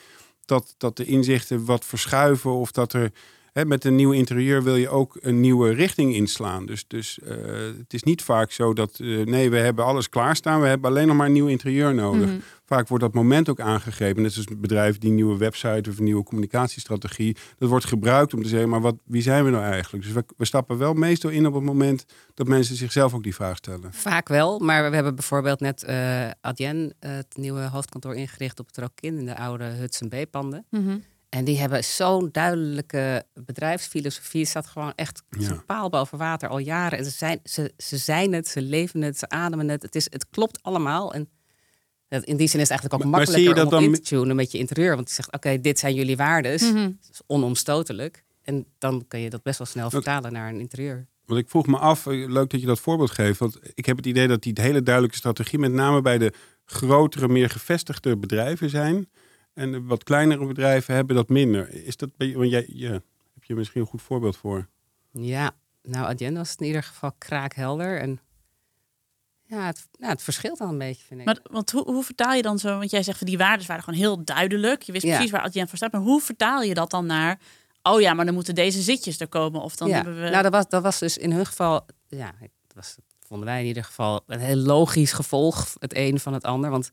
Dat, 0.46 0.76
dat 0.78 0.98
de 0.98 1.06
inzichten 1.06 1.66
wat 1.66 1.86
verschuiven 1.86 2.52
of 2.52 2.72
dat 2.72 2.94
er 2.94 3.12
met 3.54 3.86
een 3.86 3.96
nieuw 3.96 4.12
interieur 4.12 4.64
wil 4.64 4.76
je 4.76 4.90
ook 4.90 5.18
een 5.20 5.40
nieuwe 5.40 5.74
richting 5.74 6.16
inslaan. 6.16 6.66
Dus, 6.66 6.84
dus 6.88 7.20
uh, 7.24 7.30
het 7.78 7.94
is 7.94 8.04
niet 8.04 8.22
vaak 8.22 8.52
zo 8.52 8.74
dat, 8.74 9.00
uh, 9.02 9.26
nee, 9.26 9.50
we 9.50 9.58
hebben 9.58 9.86
alles 9.86 10.10
klaarstaan. 10.10 10.62
We 10.62 10.68
hebben 10.68 10.90
alleen 10.90 11.08
nog 11.08 11.16
maar 11.16 11.26
een 11.26 11.32
nieuw 11.32 11.48
interieur 11.48 11.94
nodig. 11.94 12.26
Mm 12.26 12.32
-hmm. 12.32 12.42
Vaak 12.66 12.88
wordt 12.88 13.04
dat 13.04 13.14
moment 13.14 13.50
ook 13.50 13.60
aangegeven. 13.60 14.22
Net 14.22 14.32
zoals 14.32 14.48
bedrijven 14.58 15.00
die 15.00 15.10
een 15.10 15.16
nieuwe 15.16 15.38
website 15.38 15.90
of 15.90 15.98
een 15.98 16.04
nieuwe 16.04 16.24
communicatiestrategie. 16.24 17.36
Dat 17.58 17.70
wordt 17.70 17.86
gebruikt 17.86 18.34
om 18.34 18.44
te 18.44 18.50
zeggen, 18.50 18.70
maar 18.70 18.82
wat, 18.82 18.96
wie 19.06 19.22
zijn 19.22 19.44
we 19.44 19.50
nou 19.50 19.64
eigenlijk? 19.64 20.04
Dus 20.04 20.14
we, 20.14 20.24
we 20.38 20.46
stappen 20.46 20.78
wel 20.78 20.94
meestal 20.94 21.30
in 21.30 21.46
op 21.46 21.54
het 21.54 21.64
moment 21.64 22.06
dat 22.34 22.48
mensen 22.48 22.76
zichzelf 22.76 23.14
ook 23.14 23.24
die 23.24 23.36
vraag 23.36 23.58
stellen. 23.58 23.94
Vaak 23.94 24.28
wel, 24.28 24.60
maar 24.60 24.90
we 24.90 24.96
hebben 24.96 25.16
bijvoorbeeld 25.16 25.60
net 25.60 25.86
uh, 25.90 26.30
Adyen, 26.42 26.94
het 27.00 27.38
nieuwe 27.38 27.62
hoofdkantoor 27.62 28.16
ingericht 28.16 28.60
op 28.60 28.68
het 28.68 28.78
Rokin 28.78 29.18
in 29.18 29.26
de 29.26 29.38
oude 29.38 29.64
Hudson 29.64 30.10
B-panden. 30.10 30.66
Mm 30.70 30.86
-hmm. 30.86 31.04
En 31.30 31.46
die 31.46 31.60
hebben 31.60 31.84
zo'n 31.84 32.30
duidelijke 32.32 33.26
bedrijfsfilosofie. 33.34 34.40
Het 34.40 34.50
staat 34.50 34.68
gewoon 34.68 34.94
echt 34.96 35.24
ja. 35.30 35.64
paal 35.66 35.90
boven 35.90 36.18
water 36.18 36.50
al 36.50 36.58
jaren. 36.58 36.98
En 36.98 37.04
ze 37.04 37.12
zijn, 37.12 37.40
ze, 37.44 37.74
ze 37.78 37.98
zijn 37.98 38.34
het, 38.34 38.48
ze 38.48 38.62
leven 38.62 39.02
het, 39.02 39.18
ze 39.18 39.30
ademen 39.30 39.70
het. 39.70 39.82
Het, 39.82 39.96
is, 39.96 40.08
het 40.10 40.30
klopt 40.30 40.64
allemaal. 40.64 41.14
En 41.14 41.30
in 42.10 42.38
die 42.38 42.48
zin 42.48 42.60
is 42.60 42.70
het 42.70 42.80
eigenlijk 42.80 42.94
ook 42.94 43.00
maar, 43.00 43.20
makkelijker 43.20 43.56
maar 43.56 43.64
om 43.64 43.70
dan... 43.70 43.84
in 43.84 43.94
te 43.94 44.02
tunen 44.02 44.36
met 44.36 44.52
je 44.52 44.58
interieur. 44.58 44.96
Want 44.96 45.08
je 45.08 45.14
zegt, 45.14 45.34
oké, 45.34 45.62
dit 45.62 45.80
zijn 45.80 45.94
jullie 45.94 46.18
waardes. 46.18 46.62
Mm 46.62 46.76
-hmm. 46.76 47.00
is 47.12 47.22
onomstotelijk. 47.28 48.24
En 48.44 48.66
dan 48.78 49.06
kun 49.08 49.20
je 49.20 49.30
dat 49.30 49.44
best 49.44 49.58
wel 49.58 49.68
snel 49.68 49.90
vertalen 49.90 50.34
naar 50.34 50.50
een 50.50 50.60
interieur. 50.60 51.08
Want 51.26 51.42
ik 51.42 51.50
vroeg 51.50 51.68
me 51.68 51.78
af, 51.78 52.08
eh, 52.08 52.30
leuk 52.30 52.50
dat 52.50 52.62
je 52.62 52.68
dat 52.68 52.80
voorbeeld 52.80 53.12
geeft. 53.12 53.40
Want 53.40 53.60
ik 53.74 53.86
heb 53.86 53.98
het 53.98 54.06
idee 54.06 54.28
dat 54.28 54.42
die 54.42 54.54
hele 54.62 54.84
duidelijke 54.84 55.18
strategie... 55.18 55.60
met 55.60 55.72
name 55.72 56.02
bij 56.02 56.18
de 56.18 56.34
grotere, 56.66 57.28
meer 57.28 57.50
gevestigde 57.50 58.18
bedrijven 58.18 58.70
zijn... 58.70 59.10
En 59.60 59.86
wat 59.86 60.04
kleinere 60.04 60.46
bedrijven 60.46 60.96
hebben 60.96 61.16
dat 61.16 61.30
minder. 61.30 61.74
Is 61.86 61.98
dat, 61.98 62.10
want 62.18 62.50
jij, 62.50 62.70
ja, 62.74 62.92
heb 63.34 63.44
je 63.44 63.56
misschien 63.56 63.82
een 63.82 63.88
goed 63.88 64.02
voorbeeld 64.02 64.38
voor? 64.38 64.68
Ja, 65.12 65.52
nou, 65.84 66.06
Agenda 66.06 66.40
is 66.40 66.56
in 66.56 66.66
ieder 66.66 66.84
geval 66.84 67.12
kraakhelder. 67.18 68.00
En 68.00 68.20
ja, 69.44 69.66
het, 69.66 69.88
nou, 70.00 70.12
het 70.12 70.24
verschilt 70.24 70.58
dan 70.58 70.70
een 70.70 70.78
beetje, 70.78 71.06
vind 71.06 71.20
ik. 71.20 71.26
Maar 71.26 71.40
want 71.44 71.72
hoe, 71.72 71.84
hoe 71.84 72.04
vertaal 72.04 72.34
je 72.34 72.42
dan 72.42 72.60
zo? 72.60 72.78
Want 72.78 72.92
jij 72.92 73.04
zegt 73.04 73.18
van 73.18 73.28
die 73.28 73.38
waarden 73.38 73.68
waren 73.68 73.84
gewoon 73.84 74.00
heel 74.00 74.24
duidelijk. 74.24 74.82
Je 74.82 74.92
wist 74.92 75.06
precies 75.06 75.32
waar 75.32 75.42
Adyen 75.42 75.68
voor 75.68 75.78
staat. 75.78 75.92
Maar 75.92 76.02
hoe 76.02 76.22
vertaal 76.22 76.62
je 76.62 76.74
dat 76.74 76.92
dan 76.92 77.06
naar? 77.06 77.40
Oh 77.82 78.02
ja, 78.02 78.14
maar 78.14 78.26
dan 78.26 78.34
moeten 78.34 78.56
deze 78.56 78.82
zitjes 78.82 79.20
er 79.20 79.28
komen. 79.28 79.62
Of 79.62 79.76
dan 79.76 79.88
ja. 79.88 79.96
hebben 79.96 80.22
we. 80.22 80.30
Nou, 80.30 80.44
dat 80.44 80.52
was, 80.52 80.70
dat 80.70 80.84
was 80.84 81.00
dus 81.00 81.18
in 81.18 81.32
hun 81.32 81.46
geval. 81.46 81.86
Ja, 82.08 82.34
dat 82.40 82.76
was, 82.76 82.96
vonden 83.20 83.48
wij 83.48 83.62
in 83.62 83.68
ieder 83.68 83.84
geval 83.84 84.24
een 84.28 84.40
heel 84.40 84.56
logisch 84.56 85.12
gevolg. 85.12 85.76
Het 85.80 85.96
een 85.96 86.20
van 86.20 86.34
het 86.34 86.44
ander. 86.44 86.70
Want 86.70 86.92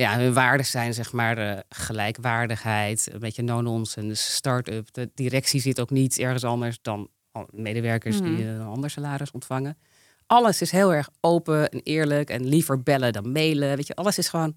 ja, 0.00 0.18
hun 0.18 0.32
waarden 0.32 0.66
zijn 0.66 0.94
zeg 0.94 1.12
maar 1.12 1.34
de 1.34 1.64
gelijkwaardigheid, 1.68 3.08
een 3.12 3.18
beetje 3.18 3.42
no-nonsense, 3.42 4.30
start-up. 4.32 4.88
De 4.92 5.10
directie 5.14 5.60
zit 5.60 5.80
ook 5.80 5.90
niet 5.90 6.18
ergens 6.18 6.44
anders 6.44 6.78
dan 6.82 7.08
medewerkers 7.50 8.20
die 8.20 8.30
mhm. 8.30 8.48
een 8.48 8.66
ander 8.66 8.90
salaris 8.90 9.30
ontvangen. 9.30 9.78
Alles 10.26 10.60
is 10.60 10.70
heel 10.70 10.94
erg 10.94 11.08
open 11.20 11.68
en 11.68 11.80
eerlijk 11.82 12.30
en 12.30 12.46
liever 12.46 12.82
bellen 12.82 13.12
dan 13.12 13.32
mailen. 13.32 13.76
Weet 13.76 13.86
je, 13.86 13.94
alles 13.94 14.18
is 14.18 14.28
gewoon 14.28 14.54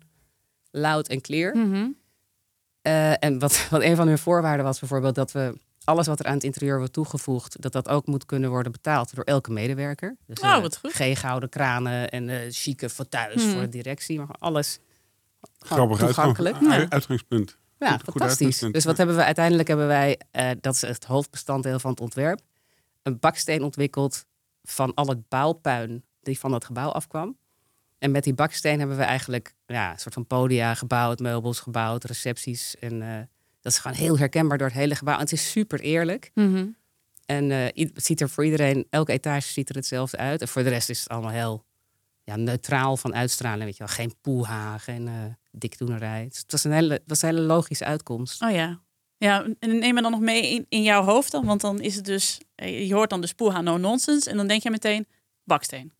loud 0.71 1.07
en 1.07 1.21
clear. 1.21 1.57
Mhm. 1.57 1.87
Uh, 2.87 3.23
en 3.23 3.39
wat, 3.39 3.67
wat 3.69 3.81
een 3.81 3.95
van 3.95 4.07
hun 4.07 4.17
voorwaarden 4.17 4.65
was 4.65 4.79
bijvoorbeeld 4.79 5.15
dat 5.15 5.31
we 5.31 5.57
alles 5.83 6.07
wat 6.07 6.19
er 6.19 6.25
aan 6.25 6.33
het 6.33 6.43
interieur 6.43 6.77
wordt 6.77 6.93
toegevoegd, 6.93 7.61
dat 7.61 7.71
dat 7.71 7.89
ook 7.89 8.07
moet 8.07 8.25
kunnen 8.25 8.49
worden 8.49 8.71
betaald 8.71 9.15
door 9.15 9.23
elke 9.23 9.51
medewerker. 9.51 10.15
Dus 10.25 10.39
oh, 10.39 10.61
wat 10.61 10.77
goed. 10.77 10.93
geen 10.93 11.15
gouden 11.15 11.49
kranen 11.49 12.09
en 12.09 12.27
uh, 12.27 12.37
chique 12.49 12.89
fauteuils 12.89 13.43
voor 13.43 13.61
de 13.61 13.69
directie, 13.69 14.17
maar 14.17 14.35
alles 14.39 14.79
Grappig 15.59 15.97
toegankelijk. 15.97 16.55
Uitgang, 16.55 16.89
uitgangspunt. 16.89 17.57
Ja, 17.79 17.91
goed, 17.91 18.03
fantastisch. 18.03 18.59
Dus 18.59 18.85
wat 18.85 18.97
hebben 18.97 19.15
we 19.15 19.23
uiteindelijk 19.23 19.67
hebben 19.67 19.87
wij, 19.87 20.19
uh, 20.31 20.49
dat 20.61 20.73
is 20.73 20.81
het 20.81 21.05
hoofdbestanddeel 21.05 21.79
van 21.79 21.91
het 21.91 21.99
ontwerp, 21.99 22.41
een 23.03 23.19
baksteen 23.19 23.63
ontwikkeld 23.63 24.25
van 24.63 24.93
al 24.93 25.07
het 25.07 25.29
bouwpuin 25.29 26.03
die 26.21 26.39
van 26.39 26.51
dat 26.51 26.65
gebouw 26.65 26.89
afkwam. 26.89 27.37
En 27.97 28.11
met 28.11 28.23
die 28.23 28.33
baksteen 28.33 28.79
hebben 28.79 28.97
we 28.97 29.03
eigenlijk 29.03 29.55
ja, 29.65 29.91
een 29.91 29.99
soort 29.99 30.13
van 30.13 30.27
podia 30.27 30.73
gebouwd, 30.73 31.19
meubels 31.19 31.59
gebouwd, 31.59 32.03
recepties. 32.03 32.75
En 32.79 33.01
uh, 33.01 33.17
dat 33.61 33.71
is 33.71 33.79
gewoon 33.79 33.97
heel 33.97 34.17
herkenbaar 34.17 34.57
door 34.57 34.67
het 34.67 34.75
hele 34.75 34.95
gebouw. 34.95 35.13
En 35.13 35.19
het 35.19 35.31
is 35.31 35.51
super 35.51 35.79
eerlijk. 35.79 36.31
Mhm. 36.33 36.65
En 37.25 37.49
uh, 37.49 37.65
het 37.73 38.05
ziet 38.05 38.21
er 38.21 38.29
voor 38.29 38.45
iedereen, 38.45 38.87
elke 38.89 39.11
etage 39.11 39.47
ziet 39.47 39.69
er 39.69 39.75
hetzelfde 39.75 40.17
uit. 40.17 40.41
En 40.41 40.47
voor 40.47 40.63
de 40.63 40.69
rest 40.69 40.89
is 40.89 40.99
het 40.99 41.09
allemaal 41.09 41.31
heel 41.31 41.65
ja, 42.23 42.35
neutraal 42.35 42.97
van 42.97 43.15
uitstraling. 43.15 43.63
Weet 43.63 43.77
je 43.77 43.83
wel. 43.83 43.93
Geen 43.93 44.13
poeha, 44.21 44.77
geen 44.77 45.07
uh, 45.07 45.13
dikdoenerij. 45.51 46.23
Het 46.23 46.45
was 46.47 46.63
een 46.63 46.71
hele, 46.71 47.01
was 47.05 47.21
een 47.21 47.29
hele 47.29 47.41
logische 47.41 47.85
uitkomst. 47.85 48.41
Oh 48.41 48.51
ja. 48.51 48.81
Ja, 49.17 49.45
en 49.59 49.79
neem 49.79 49.93
me 49.93 50.01
dan 50.01 50.11
nog 50.11 50.19
mee 50.19 50.49
in, 50.49 50.65
in 50.69 50.83
jouw 50.83 51.03
hoofd 51.03 51.31
dan. 51.31 51.45
Want 51.45 51.61
dan 51.61 51.81
is 51.81 51.95
het 51.95 52.05
dus, 52.05 52.39
je 52.55 52.93
hoort 52.93 53.09
dan 53.09 53.21
dus 53.21 53.33
poeha 53.33 53.61
no 53.61 53.77
nonsense. 53.77 54.29
En 54.29 54.37
dan 54.37 54.47
denk 54.47 54.63
je 54.63 54.69
meteen 54.69 55.07
baksteen. 55.43 55.91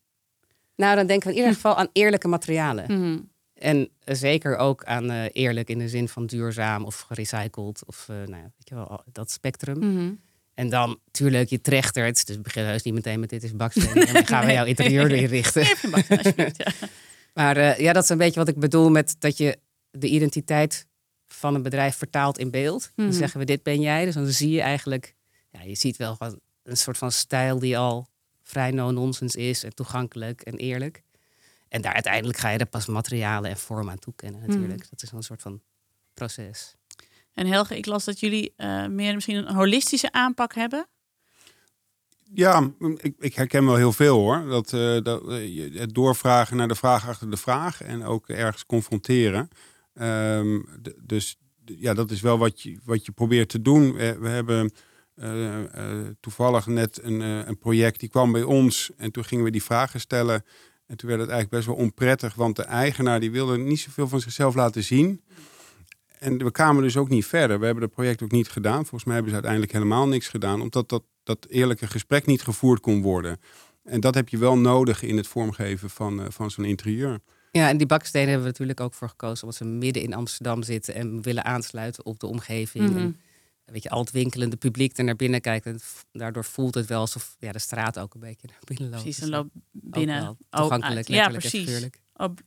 Nou, 0.75 0.95
dan 0.95 1.07
denken 1.07 1.27
we 1.27 1.33
in 1.33 1.39
ieder 1.39 1.55
geval 1.55 1.75
aan 1.75 1.87
eerlijke 1.91 2.27
materialen. 2.27 2.85
Mhm. 2.99 3.19
En 3.53 3.89
zeker 4.05 4.57
ook 4.57 4.83
aan 4.83 5.11
uh, 5.11 5.25
eerlijk 5.31 5.69
in 5.69 5.79
de 5.79 5.89
zin 5.89 6.07
van 6.07 6.25
duurzaam 6.25 6.85
of 6.85 6.99
gerecycled. 6.99 7.85
Of 7.85 8.07
uh, 8.09 8.15
nou 8.15 8.35
ja, 8.35 8.51
weet 8.57 8.69
je 8.69 8.75
wel, 8.75 9.03
dat 9.11 9.31
spectrum. 9.31 9.77
Mhm. 9.77 10.13
En 10.53 10.69
dan 10.69 10.99
natuurlijk 11.05 11.49
je 11.49 11.61
trechtert. 11.61 12.27
Dus 12.27 12.41
begin 12.41 12.63
heus 12.63 12.83
niet 12.83 12.93
meteen 12.93 13.19
met 13.19 13.29
dit 13.29 13.43
is 13.43 13.55
baksteen. 13.55 14.05
En 14.05 14.13
dan 14.13 14.27
gaan 14.27 14.45
we 14.45 14.51
jouw 14.51 14.65
interieur 14.65 15.11
erin 15.11 15.25
richten. 15.25 15.61
Even 15.71 15.91
baksteen, 15.91 16.17
alsjeblieft. 16.17 16.57
Ja. 16.57 16.87
Maar 17.33 17.57
uh, 17.57 17.77
ja, 17.77 17.93
dat 17.93 18.03
is 18.03 18.09
een 18.09 18.17
beetje 18.17 18.39
wat 18.39 18.47
ik 18.47 18.59
bedoel 18.59 18.89
met 18.89 19.15
dat 19.19 19.37
je 19.37 19.59
de 19.91 20.07
identiteit 20.07 20.87
van 21.27 21.55
een 21.55 21.61
bedrijf 21.61 21.95
vertaalt 21.95 22.37
in 22.37 22.51
beeld. 22.51 22.91
Mhm. 22.95 23.07
Dan 23.07 23.17
zeggen 23.17 23.39
we 23.39 23.45
dit 23.45 23.63
ben 23.63 23.81
jij. 23.81 24.05
Dus 24.05 24.13
dan 24.13 24.27
zie 24.27 24.51
je 24.51 24.61
eigenlijk, 24.61 25.15
ja, 25.49 25.61
je 25.61 25.75
ziet 25.75 25.97
wel 25.97 26.15
wat, 26.17 26.37
een 26.63 26.77
soort 26.77 26.97
van 26.97 27.11
stijl 27.11 27.59
die 27.59 27.77
al 27.77 28.07
vrij 28.41 28.71
no-nonsense 28.71 29.39
is 29.39 29.63
en 29.63 29.75
toegankelijk 29.75 30.41
en 30.41 30.57
eerlijk. 30.57 31.03
En 31.67 31.81
daar 31.81 31.93
uiteindelijk 31.93 32.37
ga 32.37 32.49
je 32.49 32.57
er 32.57 32.65
pas 32.65 32.85
materialen 32.85 33.49
en 33.49 33.57
vorm 33.57 33.89
aan 33.89 33.99
toekennen 33.99 34.41
natuurlijk. 34.41 34.79
Mhm. 34.79 34.87
Dat 34.89 35.03
is 35.03 35.11
een 35.11 35.23
soort 35.23 35.41
van 35.41 35.61
proces. 36.13 36.75
En 37.33 37.47
Helge, 37.47 37.77
ik 37.77 37.85
las 37.85 38.05
dat 38.05 38.19
jullie 38.19 38.53
uh, 38.57 38.87
meer 38.87 39.13
misschien 39.13 39.35
een 39.35 39.53
holistische 39.53 40.11
aanpak 40.11 40.53
hebben. 40.53 40.87
Ja, 42.33 42.71
ik, 42.97 43.15
ik, 43.19 43.33
herken 43.33 43.65
wel 43.65 43.75
heel 43.75 43.93
veel 43.93 44.17
hoor. 44.17 44.45
Dat, 44.47 44.71
uh, 44.71 45.01
dat 45.01 45.23
uh, 45.29 45.79
het 45.79 45.93
doorvragen 45.93 46.57
naar 46.57 46.67
de 46.67 46.75
vraag 46.75 47.07
achter 47.07 47.29
de 47.29 47.37
vraag 47.37 47.81
en 47.81 48.03
ook 48.03 48.27
ergens 48.29 48.65
confronteren. 48.65 49.49
Um, 49.93 50.65
dus 51.01 51.37
ja, 51.65 51.93
dat 51.93 52.11
is 52.11 52.21
wel 52.21 52.37
wat 52.37 52.61
je, 52.61 52.79
wat 52.83 53.05
je 53.05 53.11
probeert 53.11 53.49
te 53.49 53.61
doen. 53.61 53.93
We, 53.93 54.17
we 54.19 54.27
hebben 54.29 54.71
toevallig 56.19 56.65
net 56.65 56.99
een, 57.03 57.19
een 57.19 57.57
project 57.57 57.99
die 57.99 58.09
kwam 58.09 58.31
bij 58.31 58.43
ons 58.43 58.91
en 58.97 59.11
toen 59.11 59.25
gingen 59.25 59.43
we 59.43 59.51
die 59.51 59.63
vragen 59.63 59.99
stellen. 59.99 60.43
En 60.87 60.97
toen 60.97 61.09
werd 61.09 61.21
het 61.21 61.29
eigenlijk 61.29 61.49
best 61.49 61.77
wel 61.77 61.85
onprettig, 61.85 62.33
want 62.35 62.55
de 62.55 62.63
eigenaar 62.63 63.19
die 63.19 63.31
wilde 63.31 63.57
niet 63.57 63.79
zoveel 63.79 64.07
van 64.07 64.19
zichzelf 64.19 64.55
laten 64.55 64.83
zien. 64.83 65.21
En 66.23 66.37
we 66.37 66.51
kwamen 66.51 66.83
dus 66.83 66.97
ook 66.97 67.09
niet 67.09 67.25
verder. 67.25 67.59
We 67.59 67.65
hebben 67.65 67.83
het 67.83 67.93
project 67.93 68.23
ook 68.23 68.31
niet 68.31 68.49
gedaan. 68.49 68.79
Volgens 68.79 69.03
mij 69.03 69.13
hebben 69.13 69.29
ze 69.31 69.35
uiteindelijk 69.35 69.73
helemaal 69.73 70.07
niks 70.07 70.27
gedaan, 70.27 70.61
omdat 70.61 70.89
dat, 70.89 71.03
dat 71.23 71.45
eerlijke 71.49 71.87
gesprek 71.87 72.25
niet 72.25 72.41
gevoerd 72.41 72.79
kon 72.79 73.01
worden. 73.01 73.39
En 73.83 73.99
dat 73.99 74.15
heb 74.15 74.29
je 74.29 74.37
wel 74.37 74.57
nodig 74.57 75.03
in 75.03 75.17
het 75.17 75.27
vormgeven 75.27 75.89
van, 75.89 76.19
uh, 76.19 76.25
van 76.29 76.51
zo'n 76.51 76.65
interieur. 76.65 77.19
Ja, 77.51 77.69
en 77.69 77.77
die 77.77 77.87
bakstenen 77.87 78.27
hebben 78.27 78.45
we 78.45 78.51
natuurlijk 78.51 78.79
ook 78.79 78.93
voor 78.93 79.09
gekozen, 79.09 79.43
omdat 79.43 79.57
ze 79.57 79.65
midden 79.65 80.03
in 80.03 80.13
Amsterdam 80.13 80.63
zitten 80.63 80.95
en 80.95 81.21
willen 81.21 81.45
aansluiten 81.45 82.05
op 82.05 82.19
de 82.19 82.27
omgeving. 82.27 82.89
Mhm. 82.89 82.97
En, 82.97 83.19
weet 83.65 83.83
je, 83.83 83.89
al 83.89 83.99
het 83.99 84.11
winkelende 84.11 84.55
publiek 84.55 84.97
er 84.97 85.03
naar 85.03 85.15
binnen 85.15 85.41
kijkt. 85.41 85.65
En 85.65 85.79
daardoor 86.11 86.45
voelt 86.45 86.75
het 86.75 86.85
wel 86.85 86.99
alsof 86.99 87.35
ja, 87.39 87.51
de 87.51 87.59
straat 87.59 87.99
ook 87.99 88.13
een 88.13 88.19
beetje 88.19 88.47
naar 88.47 88.59
binnen 88.63 88.89
loopt. 88.89 89.03
Precies, 89.03 89.19
Dus 89.19 89.29
en 89.29 89.35
loopt 89.35 89.49
binnen. 89.71 90.27
ook 90.27 90.37
wel 90.49 90.61
toegankelijk, 90.61 91.09
oh, 91.09 91.15
ja, 91.15 91.29
precies. 91.29 91.89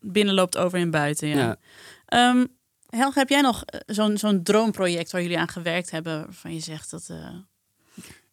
binnen 0.00 0.34
loopt 0.34 0.56
over 0.56 0.78
en 0.78 0.90
buiten. 0.90 1.28
Ja. 1.28 1.36
Ja. 1.36 1.58
Ehm, 2.06 2.44
Helge, 2.90 3.18
heb 3.18 3.28
jij 3.28 3.40
nog 3.40 3.62
eh, 3.64 3.80
zo'n 3.86 4.16
zo'n 4.18 4.42
droomproject 4.42 5.10
waar 5.12 5.22
jullie 5.22 5.38
aan 5.38 5.48
gewerkt 5.48 5.90
hebben, 5.90 6.24
waarvan 6.24 6.54
je 6.54 6.60
zegt 6.60 6.90
dat. 6.90 7.06
eh, 7.10 7.28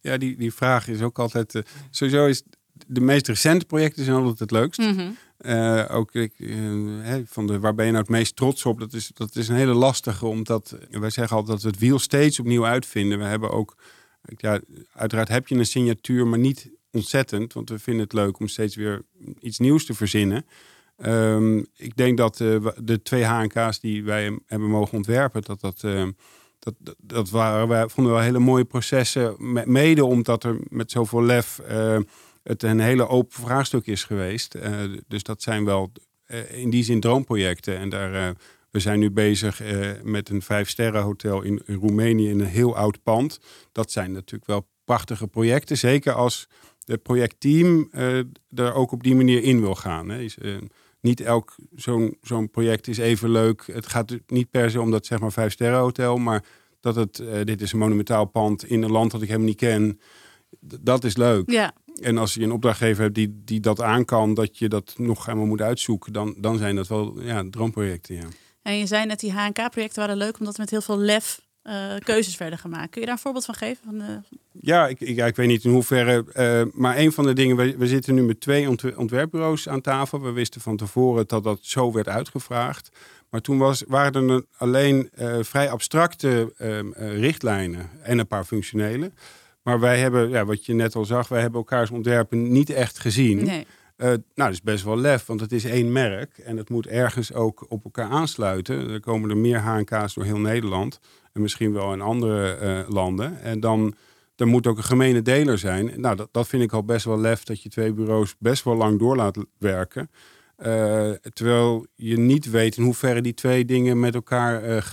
Ja, 0.01 0.17
die, 0.17 0.37
die 0.37 0.53
vraag 0.53 0.87
is 0.87 1.01
ook 1.01 1.19
altijd. 1.19 1.55
eh, 1.55 1.61
sowieso 1.91 2.25
is 2.25 2.43
de 2.87 3.01
meest 3.01 3.27
recente 3.27 3.65
projecten 3.65 4.03
zijn 4.03 4.17
altijd 4.17 4.39
het 4.39 4.51
leukst. 4.51 4.79
mhm. 4.79 5.11
Ook 5.89 6.15
ik, 6.15 6.33
van 7.25 7.47
de 7.47 7.59
waar 7.59 7.75
ben 7.75 7.85
je 7.85 7.91
nou 7.91 8.03
het 8.03 8.11
meest 8.13 8.35
trots 8.35 8.65
op? 8.65 8.79
Dat 8.79 8.93
is, 8.93 9.11
dat 9.13 9.35
is 9.35 9.47
een 9.47 9.55
hele 9.55 9.73
lastige, 9.73 10.25
omdat 10.25 10.75
wij 10.89 11.09
zeggen 11.09 11.37
altijd 11.37 11.53
dat 11.53 11.61
we 11.61 11.69
het 11.69 11.79
wiel 11.79 11.99
steeds 11.99 12.39
opnieuw 12.39 12.65
uitvinden. 12.65 13.17
We 13.19 13.25
hebben 13.25 13.49
ook, 13.51 13.77
ja, 14.37 14.59
uiteraard 14.93 15.27
heb 15.27 15.47
je 15.47 15.55
een 15.55 15.65
signatuur, 15.65 16.27
maar 16.27 16.39
niet 16.39 16.69
ontzettend, 16.91 17.53
want 17.53 17.69
we 17.69 17.79
vinden 17.79 18.03
het 18.03 18.13
leuk 18.13 18.39
om 18.39 18.47
steeds 18.47 18.75
weer 18.75 19.01
iets 19.39 19.59
nieuws 19.59 19.85
te 19.85 19.93
verzinnen. 19.93 20.45
Ehm, 20.97 21.57
ik 21.75 21.95
denk 21.95 22.17
dat 22.17 22.39
eh, 22.41 22.65
de 22.77 23.01
twee 23.01 23.23
HNK's 23.23 23.79
die 23.79 24.03
wij 24.03 24.39
hebben 24.45 24.69
mogen 24.69 24.97
ontwerpen, 24.97 25.41
dat 25.41 25.61
dat. 25.61 25.83
eh, 25.83 26.07
dat, 26.59 26.95
dat, 26.97 27.29
waren 27.29 27.67
wij 27.67 27.87
vonden 27.89 28.13
we 28.13 28.17
wel 28.19 28.27
hele 28.27 28.39
mooie 28.39 28.65
processen. 28.65 29.35
me- 29.37 29.65
Mede 29.65 30.05
omdat 30.05 30.43
er 30.43 30.57
met 30.69 30.91
zoveel 30.91 31.23
lef 31.23 31.59
eh, 31.59 31.97
het 32.43 32.63
een 32.63 32.79
hele 32.79 33.07
open 33.07 33.41
vraagstuk 33.41 33.85
is 33.87 34.03
geweest. 34.03 34.55
Eh, 34.55 34.71
dus 35.07 35.23
dat 35.23 35.41
zijn 35.41 35.65
wel 35.65 35.91
eh, 36.25 36.59
in 36.61 36.69
die 36.69 36.83
zin 36.83 36.99
droomprojecten. 36.99 37.77
En 37.77 37.89
daar, 37.89 38.35
we 38.71 38.79
zijn 38.79 38.99
nu 38.99 39.11
bezig 39.11 39.61
met 40.03 40.29
een 40.29 40.41
vijfsterrenhotel 40.41 41.41
in, 41.41 41.61
in 41.65 41.75
Roemenië 41.75 42.29
in 42.29 42.39
een 42.39 42.45
heel 42.45 42.75
oud 42.75 43.03
pand. 43.03 43.39
Dat 43.71 43.91
zijn 43.91 44.11
natuurlijk 44.11 44.45
wel 44.45 44.67
prachtige 44.85 45.27
projecten. 45.27 45.77
Zeker 45.77 46.13
als 46.13 46.47
het 46.85 47.03
projectteam 47.03 47.87
eh, 47.91 48.17
er 48.55 48.73
ook 48.73 48.91
op 48.91 49.03
die 49.03 49.15
manier 49.15 49.43
in 49.43 49.61
wil 49.61 49.75
gaan. 49.75 50.09
Hè. 50.09 50.19
Is, 50.19 50.37
niet 51.03 51.21
elk 51.21 51.55
zo'n 51.75 52.17
zo'n 52.21 52.49
project 52.49 52.87
is 52.87 52.97
even 52.97 53.29
leuk. 53.29 53.63
Het 53.71 53.87
gaat 53.87 54.17
niet 54.27 54.49
per 54.49 54.71
se 54.71 54.81
om 54.81 54.91
dat 54.91 55.05
zeg 55.05 55.19
maar 55.19 55.31
vijfsterrenhotel, 55.31 56.17
maar 56.17 56.43
dat 56.79 56.95
het, 56.95 57.19
eh, 57.19 57.43
dit 57.43 57.61
is 57.61 57.71
een 57.71 57.79
monumentaal 57.79 58.25
pand 58.25 58.65
in 58.65 58.83
een 58.83 58.91
land 58.91 59.11
dat 59.11 59.21
ik 59.21 59.27
helemaal 59.27 59.47
niet 59.47 59.57
ken. 59.57 59.99
Dat 60.59 61.03
is 61.03 61.17
leuk. 61.17 61.51
Ja, 61.51 61.73
En 62.01 62.17
als 62.17 62.33
je 62.33 62.41
een 62.41 62.51
opdrachtgever 62.51 63.03
hebt 63.03 63.15
die, 63.15 63.41
die 63.45 63.59
dat 63.59 63.81
aan 63.81 64.05
kan, 64.05 64.33
dat 64.33 64.57
je 64.57 64.69
dat 64.69 64.93
nog 64.97 65.25
helemaal 65.25 65.47
moet 65.47 65.61
uitzoeken, 65.61 66.13
dan, 66.13 66.35
dan 66.37 66.57
zijn 66.57 66.75
dat 66.75 66.87
wel 66.87 67.21
ja, 67.21 67.43
droomprojecten. 67.49 68.15
Ja. 68.15 68.27
en 68.61 68.77
je 68.77 68.85
zei 68.85 69.05
net 69.05 69.19
die 69.19 69.31
HNK-projecten 69.31 69.99
waren 69.99 70.17
leuk 70.17 70.39
omdat 70.39 70.55
we 70.55 70.61
met 70.61 70.69
heel 70.69 70.81
veel 70.81 70.97
lef 70.97 71.41
eh, 71.63 71.95
keuzes 71.99 72.37
werden 72.37 72.59
gemaakt. 72.59 72.89
Kun 72.89 73.01
je 73.01 73.07
daar 73.07 73.15
een 73.15 73.21
voorbeeld 73.21 73.45
van 73.45 73.55
geven? 73.55 73.83
Van, 73.85 74.01
eh, 74.01 74.07
Ja, 74.51 74.87
ik, 74.87 74.99
ik, 74.99 75.15
ja, 75.15 75.25
ik 75.25 75.35
weet 75.35 75.47
niet 75.47 75.63
in 75.63 75.71
hoeverre. 75.71 76.25
eh, 76.33 76.61
maar 76.73 76.97
een 76.97 77.11
van 77.11 77.23
de 77.25 77.33
dingen, 77.33 77.55
we, 77.55 77.77
we 77.77 77.87
zitten 77.87 78.15
nu 78.15 78.21
met 78.23 78.39
twee 78.41 78.69
ontwer- 78.69 78.97
ontwerpbureaus 78.97 79.69
aan 79.69 79.81
tafel. 79.81 80.21
We 80.21 80.31
wisten 80.31 80.61
van 80.61 80.77
tevoren 80.77 81.27
dat 81.27 81.43
dat 81.43 81.59
zo 81.61 81.91
werd 81.91 82.07
uitgevraagd. 82.07 82.89
Maar 83.29 83.41
toen 83.41 83.57
was, 83.57 83.83
waren 83.87 84.13
er 84.29 84.35
een- 84.35 84.45
alleen 84.57 85.09
vrij 85.41 85.69
abstracte 85.69 86.53
ehm, 86.57 86.91
eh, 86.91 87.19
richtlijnen 87.19 87.89
en 88.01 88.19
een 88.19 88.27
paar 88.27 88.43
functionele. 88.45 89.11
Maar 89.63 89.79
wij 89.79 89.99
hebben, 89.99 90.29
ja, 90.29 90.45
wat 90.45 90.65
je 90.65 90.73
net 90.73 90.95
al 90.95 91.05
zag, 91.05 91.27
wij 91.27 91.41
hebben 91.41 91.59
elkaars 91.59 91.89
ontwerpen 91.89 92.51
niet 92.51 92.69
echt 92.69 92.99
gezien. 92.99 93.43
nee. 93.45 93.65
Eh, 93.95 94.07
nou, 94.07 94.21
dat 94.33 94.51
is 94.51 94.61
best 94.61 94.83
wel 94.83 94.97
lef, 94.97 95.25
want 95.25 95.39
het 95.39 95.51
is 95.51 95.65
één 95.65 95.91
merk 95.91 96.37
en 96.37 96.57
het 96.57 96.69
moet 96.69 96.87
ergens 96.87 97.33
ook 97.33 97.65
op 97.71 97.83
elkaar 97.83 98.09
aansluiten. 98.09 98.89
Er 98.89 98.99
komen 98.99 99.29
er 99.29 99.37
meer 99.37 99.61
HNK's 99.61 100.13
door 100.13 100.23
heel 100.23 100.39
Nederland 100.39 100.99
en 101.33 101.41
misschien 101.41 101.73
wel 101.73 101.93
in 101.93 102.01
andere 102.01 102.53
eh, 102.53 102.89
landen. 102.89 103.41
En 103.41 103.59
dan 103.59 103.95
er 104.35 104.47
moet 104.47 104.67
ook 104.67 104.77
een 104.77 104.83
gemene 104.83 105.21
deler 105.21 105.57
zijn. 105.57 106.01
Nou, 106.01 106.15
dat, 106.15 106.29
dat 106.31 106.47
vind 106.47 106.63
ik 106.63 106.73
al 106.73 106.83
best 106.83 107.05
wel 107.05 107.19
lef 107.19 107.43
dat 107.43 107.61
je 107.61 107.69
twee 107.69 107.93
bureaus 107.93 108.35
best 108.39 108.63
wel 108.63 108.75
lang 108.75 108.99
door 108.99 109.15
laat 109.15 109.37
werken. 109.57 110.09
Eh, 110.55 111.11
terwijl 111.33 111.87
je 111.95 112.17
niet 112.17 112.49
weet 112.49 112.77
in 112.77 112.83
hoeverre 112.83 113.21
die 113.21 113.33
twee 113.33 113.65
dingen 113.65 113.99
met 113.99 114.15
elkaar 114.15 114.63
eh, 114.63 114.83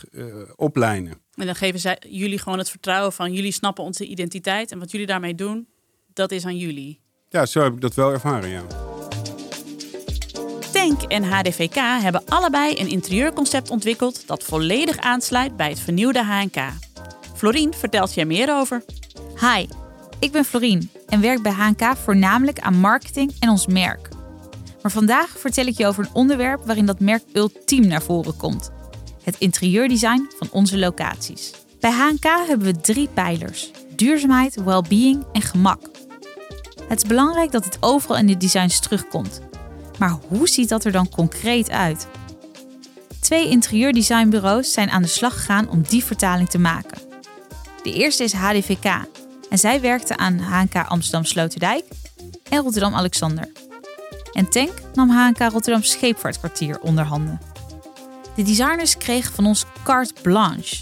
oplijnen. 0.56 1.12
En 1.34 1.46
dan 1.46 1.54
geven 1.54 1.80
zij 1.80 2.02
jullie 2.08 2.38
gewoon 2.38 2.58
het 2.58 2.70
vertrouwen 2.70 3.12
van 3.12 3.32
jullie 3.32 3.52
snappen 3.52 3.84
onze 3.84 4.06
identiteit 4.06 4.72
en 4.72 4.78
wat 4.78 4.90
jullie 4.90 5.06
daarmee 5.06 5.34
doen, 5.34 5.68
dat 6.12 6.32
is 6.32 6.44
aan 6.44 6.56
jullie. 6.56 7.00
Ja, 7.32 7.46
zo 7.46 7.62
heb 7.62 7.72
ik 7.72 7.80
dat 7.80 7.94
wel 7.94 8.12
ervaren, 8.12 8.50
ja. 8.50 8.62
Tank 10.72 11.02
en 11.02 11.24
HDVK 11.24 11.74
hebben 11.74 12.22
allebei 12.28 12.80
een 12.80 12.88
interieurconcept 12.88 13.70
ontwikkeld 13.70 14.26
dat 14.26 14.44
volledig 14.44 14.98
aansluit 14.98 15.56
bij 15.56 15.68
het 15.68 15.80
vernieuwde 15.80 16.24
HNK. 16.24 16.56
Florien 17.34 17.74
vertelt 17.74 18.14
je 18.14 18.20
er 18.20 18.26
meer 18.26 18.54
over. 18.54 18.84
Hi, 19.40 19.66
ik 20.18 20.32
ben 20.32 20.44
Florien 20.44 20.90
en 21.06 21.20
werk 21.20 21.42
bij 21.42 21.52
HNK 21.52 21.96
voornamelijk 21.96 22.58
aan 22.58 22.76
marketing 22.76 23.32
en 23.38 23.48
ons 23.48 23.66
merk. 23.66 24.08
Maar 24.82 24.90
vandaag 24.90 25.28
vertel 25.38 25.66
ik 25.66 25.76
je 25.76 25.86
over 25.86 26.04
een 26.04 26.14
onderwerp 26.14 26.66
waarin 26.66 26.86
dat 26.86 27.00
merk 27.00 27.22
ultiem 27.32 27.86
naar 27.86 28.02
voren 28.02 28.36
komt: 28.36 28.70
het 29.22 29.36
interieurdesign 29.38 30.30
van 30.38 30.48
onze 30.50 30.78
locaties. 30.78 31.50
Bij 31.80 31.92
HNK 31.92 32.46
hebben 32.46 32.66
we 32.66 32.80
drie 32.80 33.08
pijlers: 33.14 33.70
duurzaamheid, 33.96 34.62
well-being 34.64 35.24
en 35.32 35.42
gemak. 35.42 35.99
Het 36.90 37.02
is 37.02 37.08
belangrijk 37.08 37.50
dat 37.50 37.64
dit 37.64 37.76
overal 37.80 38.16
in 38.16 38.26
de 38.26 38.36
designs 38.36 38.80
terugkomt. 38.80 39.40
Maar 39.98 40.16
hoe 40.28 40.48
ziet 40.48 40.68
dat 40.68 40.84
er 40.84 40.92
dan 40.92 41.08
concreet 41.08 41.70
uit? 41.70 42.06
Twee 43.20 43.48
interieurdesignbureaus 43.48 44.72
zijn 44.72 44.90
aan 44.90 45.02
de 45.02 45.08
slag 45.08 45.32
gegaan 45.32 45.68
om 45.68 45.82
die 45.82 46.04
vertaling 46.04 46.48
te 46.48 46.58
maken. 46.58 46.98
De 47.82 47.92
eerste 47.92 48.24
is 48.24 48.32
HDVK 48.32 48.84
en 49.50 49.58
zij 49.58 49.80
werkte 49.80 50.16
aan 50.16 50.38
HNK 50.38 50.74
Amsterdam 50.74 51.24
Sloterdijk 51.24 51.84
en 52.48 52.62
Rotterdam 52.62 52.94
Alexander. 52.94 53.48
En 54.32 54.48
Tank 54.48 54.72
nam 54.94 55.10
HNK 55.10 55.38
Rotterdam 55.38 55.82
Scheepvaartkwartier 55.82 56.80
onder 56.80 57.04
handen. 57.04 57.40
De 58.34 58.42
designers 58.42 58.96
kregen 58.96 59.34
van 59.34 59.46
ons 59.46 59.64
carte 59.82 60.14
blanche. 60.22 60.76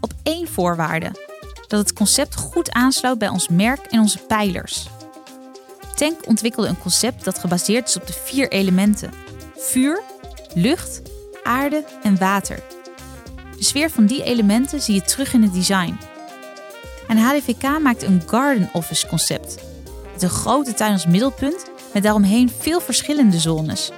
Op 0.00 0.12
één 0.22 0.48
voorwaarde: 0.48 1.10
dat 1.68 1.80
het 1.80 1.92
concept 1.92 2.36
goed 2.36 2.72
aansluit 2.72 3.18
bij 3.18 3.28
ons 3.28 3.48
merk 3.48 3.86
en 3.86 4.00
onze 4.00 4.18
pijlers. 4.18 4.88
Tank 6.00 6.26
ontwikkelde 6.26 6.68
een 6.68 6.78
concept 6.78 7.24
dat 7.24 7.38
gebaseerd 7.38 7.88
is 7.88 7.96
op 7.96 8.06
de 8.06 8.12
vier 8.12 8.48
elementen: 8.48 9.10
vuur, 9.56 10.02
lucht, 10.54 11.02
aarde 11.42 11.84
en 12.02 12.18
water. 12.18 12.62
De 13.56 13.64
sfeer 13.64 13.90
van 13.90 14.06
die 14.06 14.22
elementen 14.22 14.80
zie 14.80 14.94
je 14.94 15.02
terug 15.02 15.32
in 15.32 15.42
het 15.42 15.52
design. 15.52 15.98
En 17.08 17.18
HDVK 17.18 17.78
maakte 17.82 18.06
een 18.06 18.22
garden 18.26 18.70
office 18.72 19.06
concept. 19.06 19.58
Met 20.12 20.22
een 20.22 20.28
grote 20.28 20.74
tuin 20.74 20.92
als 20.92 21.06
middelpunt, 21.06 21.70
met 21.92 22.02
daaromheen 22.02 22.50
veel 22.58 22.80
verschillende 22.80 23.38
zones. 23.38 23.90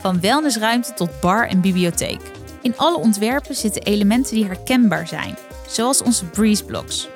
Van 0.00 0.20
wellnessruimte 0.20 0.94
tot 0.94 1.20
bar 1.20 1.48
en 1.48 1.60
bibliotheek. 1.60 2.20
In 2.62 2.76
alle 2.76 2.98
ontwerpen 2.98 3.54
zitten 3.54 3.82
elementen 3.82 4.34
die 4.34 4.44
herkenbaar 4.44 5.08
zijn, 5.08 5.36
zoals 5.68 6.02
onze 6.02 6.24
breeze 6.24 6.64
blocks. 6.64 7.08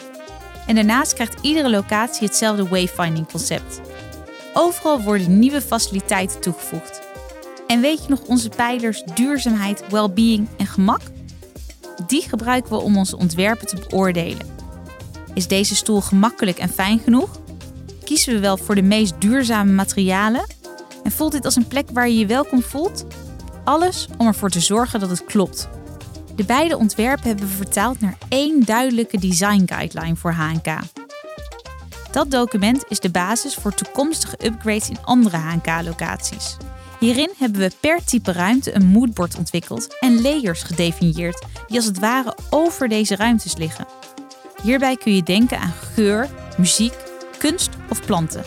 En 0.66 0.74
daarnaast 0.74 1.14
krijgt 1.14 1.40
iedere 1.40 1.70
locatie 1.70 2.26
hetzelfde 2.26 2.68
wayfinding 2.68 3.30
concept. 3.30 3.80
Overal 4.52 5.00
worden 5.00 5.38
nieuwe 5.38 5.60
faciliteiten 5.60 6.40
toegevoegd. 6.40 7.00
En 7.66 7.80
weet 7.80 8.02
je 8.02 8.08
nog 8.08 8.22
onze 8.22 8.48
pijlers 8.48 9.02
duurzaamheid, 9.14 9.84
well-being 9.90 10.48
en 10.56 10.66
gemak? 10.66 11.00
Die 12.06 12.22
gebruiken 12.22 12.70
we 12.70 12.78
om 12.80 12.96
onze 12.96 13.16
ontwerpen 13.16 13.66
te 13.66 13.86
beoordelen. 13.88 14.46
Is 15.34 15.46
deze 15.46 15.76
stoel 15.76 16.00
gemakkelijk 16.00 16.58
en 16.58 16.68
fijn 16.68 16.98
genoeg? 16.98 17.40
Kiezen 18.04 18.34
we 18.34 18.40
wel 18.40 18.56
voor 18.56 18.74
de 18.74 18.82
meest 18.82 19.20
duurzame 19.20 19.72
materialen? 19.72 20.46
En 21.02 21.10
voelt 21.10 21.32
dit 21.32 21.44
als 21.44 21.56
een 21.56 21.68
plek 21.68 21.88
waar 21.92 22.08
je 22.08 22.18
je 22.18 22.26
welkom 22.26 22.62
voelt? 22.62 23.06
Alles 23.64 24.08
om 24.18 24.26
ervoor 24.26 24.50
te 24.50 24.60
zorgen 24.60 25.00
dat 25.00 25.10
het 25.10 25.24
klopt. 25.24 25.68
De 26.36 26.44
beide 26.44 26.76
ontwerpen 26.76 27.26
hebben 27.26 27.48
we 27.48 27.54
vertaald 27.54 28.00
naar 28.00 28.18
één 28.28 28.64
duidelijke 28.64 29.18
design 29.18 29.62
guideline 29.66 30.16
voor 30.16 30.32
HNK. 30.32 30.78
Dat 32.10 32.30
document 32.30 32.84
is 32.88 33.00
de 33.00 33.10
basis 33.10 33.54
voor 33.54 33.74
toekomstige 33.74 34.36
upgrades 34.44 34.88
in 34.88 34.98
andere 35.04 35.36
HNK-locaties. 35.36 36.56
Hierin 36.98 37.30
hebben 37.38 37.60
we 37.60 37.70
per 37.80 38.04
type 38.04 38.32
ruimte 38.32 38.74
een 38.74 38.86
moodboard 38.86 39.36
ontwikkeld 39.36 39.96
en 40.00 40.22
layers 40.22 40.62
gedefinieerd 40.62 41.46
die 41.66 41.76
als 41.76 41.84
het 41.86 41.98
ware 41.98 42.36
over 42.50 42.88
deze 42.88 43.16
ruimtes 43.16 43.56
liggen. 43.56 43.86
Hierbij 44.62 44.96
kun 44.96 45.14
je 45.14 45.22
denken 45.22 45.58
aan 45.58 45.74
geur, 45.94 46.28
muziek, 46.58 46.94
kunst 47.38 47.70
of 47.90 48.06
planten. 48.06 48.44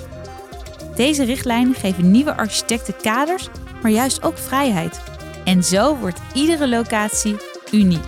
Deze 0.95 1.23
richtlijnen 1.23 1.75
geven 1.75 2.11
nieuwe 2.11 2.35
architecten 2.35 2.95
kaders, 3.01 3.49
maar 3.81 3.91
juist 3.91 4.23
ook 4.23 4.37
vrijheid. 4.37 5.01
En 5.43 5.63
zo 5.63 5.97
wordt 5.97 6.19
iedere 6.33 6.67
locatie 6.67 7.35
uniek. 7.71 8.05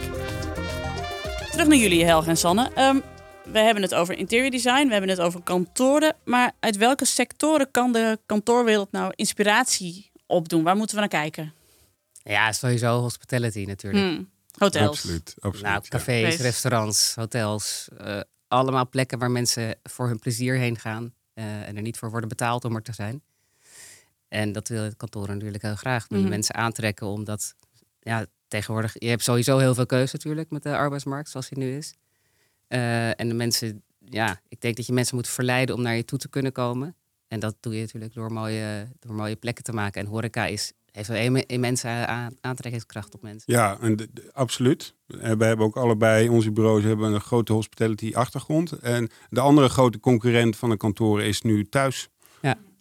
Terug 1.51 1.67
naar 1.67 1.77
jullie, 1.77 2.05
Helge 2.05 2.29
en 2.29 2.38
Sanne. 2.38 2.71
Um, 2.77 3.01
we 3.52 3.60
hebben 3.60 3.84
het 3.84 3.94
over 3.94 4.18
interior 4.18 4.52
design, 4.52 4.86
we 4.86 4.92
hebben 4.92 5.10
het 5.10 5.20
over 5.20 5.42
kantoren. 5.42 6.16
Maar 6.24 6.52
uit 6.60 6.78
welke 6.78 7.06
sectoren 7.06 7.72
kan 7.72 7.92
de 7.92 8.20
kantoorwereld 8.25 8.92
nou 8.92 9.12
inspiratie 9.16 10.12
opdoen? 10.25 10.64
Waar 10.64 10.75
moeten 10.75 10.96
we 10.96 11.02
naar 11.02 11.10
kijken? 11.22 11.54
Ja, 12.24 12.52
sowieso 12.52 13.00
hospitality 13.00 13.64
natuurlijk. 13.68 14.04
Hmm, 14.06 14.30
hotels. 14.58 14.88
Absoluut. 14.88 15.36
absoluut 15.40 15.66
Nou, 15.66 15.82
cafés, 15.90 16.38
restaurants, 16.38 17.16
hotels. 17.16 17.88
eh, 17.98 18.20
allemaal 18.48 18.90
plekken 18.90 19.20
waar 19.20 19.32
mensen 19.32 19.75
voor 19.84 20.08
hun 20.08 20.20
plezier 20.20 20.56
heen 20.56 20.80
gaan. 20.80 21.14
eh, 21.34 21.68
en 21.68 21.75
er 21.75 21.82
niet 21.82 21.98
voor 21.98 22.10
worden 22.10 22.30
betaald 22.30 22.66
om 22.66 22.75
er 22.75 22.82
te 22.82 22.94
zijn. 22.94 23.24
En 24.27 24.51
dat 24.51 24.68
wil 24.68 24.84
het 24.84 24.96
kantoor 24.96 25.27
natuurlijk 25.27 25.64
heel 25.64 25.75
graag. 25.75 26.10
Mhm. 26.10 26.27
mensen 26.27 26.55
aantrekken 26.55 27.08
omdat... 27.08 27.55
Ja, 28.00 28.25
tegenwoordig... 28.48 28.94
Je 28.98 29.08
hebt 29.08 29.24
sowieso 29.24 29.58
heel 29.58 29.74
veel 29.74 29.86
keuze 29.86 30.16
natuurlijk 30.16 30.50
met 30.50 30.64
de 30.64 30.77
arbeidsmarkt 30.77 31.29
zoals 31.29 31.50
die 31.50 31.58
nu 31.58 31.77
is. 31.77 31.94
Eh, 32.68 33.20
en 33.20 33.28
de 33.28 33.34
mensen... 33.34 33.84
Ja, 34.10 34.42
ik 34.48 34.62
denk 34.62 34.75
dat 34.75 34.86
je 34.86 34.94
mensen 34.94 35.16
moet 35.16 35.28
verleiden 35.28 35.75
om 35.75 35.82
naar 35.82 35.96
je 35.96 36.06
toe 36.06 36.20
te 36.20 36.30
kunnen 36.30 36.51
komen. 36.51 36.96
En 37.28 37.40
dat 37.40 37.56
doe 37.60 37.75
je 37.75 37.82
natuurlijk 37.82 38.14
door 38.14 38.32
mooie, 38.32 38.88
door 39.00 39.14
mooie 39.16 39.36
plekken 39.36 39.64
te 39.64 39.74
maken. 39.74 40.01
En 40.01 40.08
horeca 40.08 40.46
is, 40.46 40.74
heeft 40.92 41.10
een 41.10 41.24
imme- 41.24 41.46
immense 41.46 41.88
aantrekkingskracht 42.42 43.14
op 43.14 43.22
mensen. 43.22 43.54
Ja, 43.54 43.78
en 43.80 44.12
absoluut. 44.32 44.96
En 45.08 45.38
wij 45.38 45.48
hebben 45.48 45.66
ook 45.66 45.78
allebei, 45.78 46.30
onze 46.30 46.51
bureaus 46.51 46.84
hebben 46.84 47.14
een 47.14 47.22
grote 47.22 47.54
hospitality 47.54 48.14
achtergrond. 48.14 48.72
En 48.72 49.10
de 49.30 49.40
andere 49.40 49.70
grote 49.70 50.00
concurrent 50.00 50.56
van 50.56 50.70
de 50.70 50.78
kantoren 50.78 51.25
is 51.25 51.42
nu 51.42 51.66
thuis. 51.66 52.10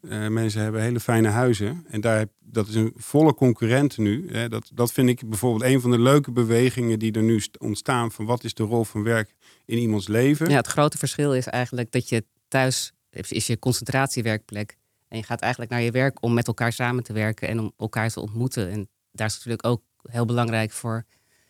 Eh, 0.09 0.29
mensen 0.29 0.63
hebben 0.63 0.81
hele 0.83 1.01
fijne 1.01 1.29
huizen. 1.29 1.85
En 1.89 2.01
daar, 2.01 2.19
heb- 2.19 2.33
dat 2.41 2.69
is 2.69 2.75
een 2.75 2.93
volle 2.97 3.35
concurrent 3.35 3.99
nu. 3.99 4.29
Hè. 4.31 4.49
Dat, 4.49 4.71
dat 4.75 4.93
vind 4.93 5.09
ik 5.09 5.29
bijvoorbeeld 5.29 5.63
een 5.73 5.81
van 5.81 5.91
de 5.91 5.99
leuke 6.01 6.33
bewegingen 6.33 6.99
die 6.99 7.13
er 7.13 7.23
nu 7.23 7.41
st- 7.41 7.59
ontstaan. 7.59 8.13
Van 8.13 8.25
wat 8.25 8.45
is 8.45 8.55
de 8.55 8.63
rol 8.63 8.85
van 8.85 9.03
werk 9.03 9.35
in 9.65 9.79
iemands 9.79 10.09
leven? 10.09 10.49
Ja, 10.51 10.57
het 10.57 10.67
grote 10.67 10.99
verschil 10.99 11.35
is 11.35 11.47
eigenlijk 11.47 11.91
dat 11.93 12.09
je 12.09 12.25
thuis 12.49 12.93
is, 13.11 13.47
je 13.47 13.59
concentratiewerkplek. 13.59 14.77
En 15.09 15.17
je 15.19 15.25
gaat 15.25 15.41
eigenlijk 15.41 15.73
naar 15.73 15.83
je 15.83 15.91
werk 15.91 16.23
om 16.23 16.35
met 16.35 16.47
elkaar 16.47 16.73
samen 16.73 17.03
te 17.03 17.13
werken 17.13 17.49
en 17.49 17.59
om 17.61 17.73
elkaar 17.77 18.11
te 18.11 18.21
ontmoeten. 18.21 18.71
En 18.71 18.89
daar 19.13 19.27
is 19.27 19.35
natuurlijk 19.35 19.67
ook 19.67 19.83
heel 20.03 20.25
belangrijk 20.25 20.71
voor 20.71 21.05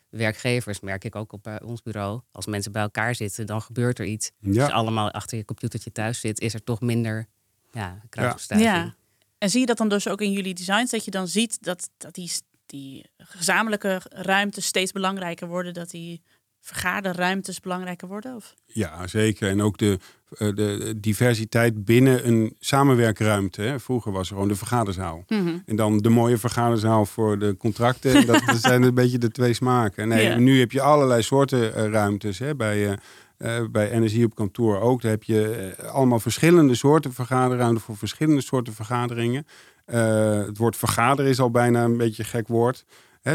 werkgevers, 0.09 0.79
merk 0.79 1.03
ik 1.03 1.15
ook 1.15 1.33
op 1.33 1.43
bij 1.43 1.61
ons 1.61 1.81
bureau. 1.81 2.21
Als 2.31 2.45
mensen 2.45 2.71
bij 2.71 2.81
elkaar 2.81 3.15
zitten, 3.15 3.45
dan 3.45 3.61
gebeurt 3.61 3.99
er 3.99 4.05
iets. 4.05 4.31
Als 4.45 4.55
Ja. 4.55 4.65
je 4.65 4.71
allemaal 4.73 5.11
achter 5.11 5.37
je 5.37 5.45
computertje 5.45 5.91
thuis 5.91 6.19
zit, 6.19 6.39
is 6.39 6.53
er 6.53 6.63
toch 6.63 6.81
minder 6.81 7.27
ja. 7.75 8.01
Ja. 8.57 8.95
En 9.37 9.49
zie 9.49 9.59
je 9.59 9.65
dat 9.65 9.77
dan 9.77 9.89
dus 9.89 10.07
ook 10.07 10.21
in 10.21 10.31
jullie 10.31 10.53
designs? 10.53 10.91
Dat 10.91 11.05
je 11.05 11.11
dan 11.11 11.27
ziet 11.27 11.63
dat, 11.63 11.89
dat 11.97 12.13
die, 12.13 12.31
die 12.65 13.05
gezamenlijke 13.17 14.01
ruimtes 14.09 14.65
steeds 14.65 14.91
belangrijker 14.91 15.47
worden? 15.47 15.73
Dat 15.73 15.89
die 15.89 16.21
vergaderruimtes 16.65 17.59
belangrijker 17.59 18.07
worden? 18.07 18.35
Of? 18.35 18.53
Ja, 18.65 19.07
zeker. 19.07 19.49
En 19.49 19.61
ook 19.61 19.77
de, 19.77 19.99
eh, 20.37 20.55
de 20.55 20.93
diversiteit 20.97 21.85
binnen 21.85 22.27
een 22.27 22.55
samenwerkruimte. 22.59 23.61
Hè. 23.61 23.79
Vroeger 23.79 24.11
was 24.11 24.27
er 24.27 24.33
gewoon 24.33 24.47
de 24.47 24.55
vergaderzaal. 24.55 25.23
Mhm. 25.27 25.57
En 25.65 25.75
dan 25.75 25.97
de 25.97 26.09
mooie 26.09 26.37
vergaderzaal 26.37 27.05
voor 27.05 27.39
de 27.39 27.57
contracten. 27.57 28.25
Dat, 28.25 28.41
dat 28.45 28.61
zijn 28.61 28.83
een 28.83 28.93
beetje 28.93 29.17
de 29.17 29.31
twee 29.31 29.53
smaken. 29.53 30.07
Nee, 30.07 30.27
Ja. 30.27 30.37
Nu 30.37 30.59
heb 30.59 30.71
je 30.71 30.81
allerlei 30.81 31.21
soorten 31.21 31.75
eh, 31.75 31.89
ruimtes. 31.89 32.39
Hè. 32.39 32.55
Bij, 32.55 32.97
eh, 33.37 33.63
bij 33.71 33.91
energie 33.91 34.25
op 34.25 34.35
kantoor 34.35 34.79
ook. 34.79 35.01
Daar 35.01 35.11
heb 35.11 35.23
je 35.23 35.51
eh, 35.51 35.89
allemaal 35.89 36.19
verschillende 36.19 36.75
soorten 36.75 37.13
vergaderruimte 37.13 37.81
voor 37.81 37.97
verschillende 37.97 38.41
soorten 38.41 38.73
vergaderingen. 38.73 39.45
Eh, 39.85 40.45
het 40.45 40.57
woord 40.57 40.77
vergaderen 40.77 41.31
is 41.31 41.39
al 41.39 41.51
bijna 41.51 41.83
een 41.83 41.97
beetje 41.97 42.23
een 42.23 42.29
gek 42.29 42.47
woord. 42.47 42.85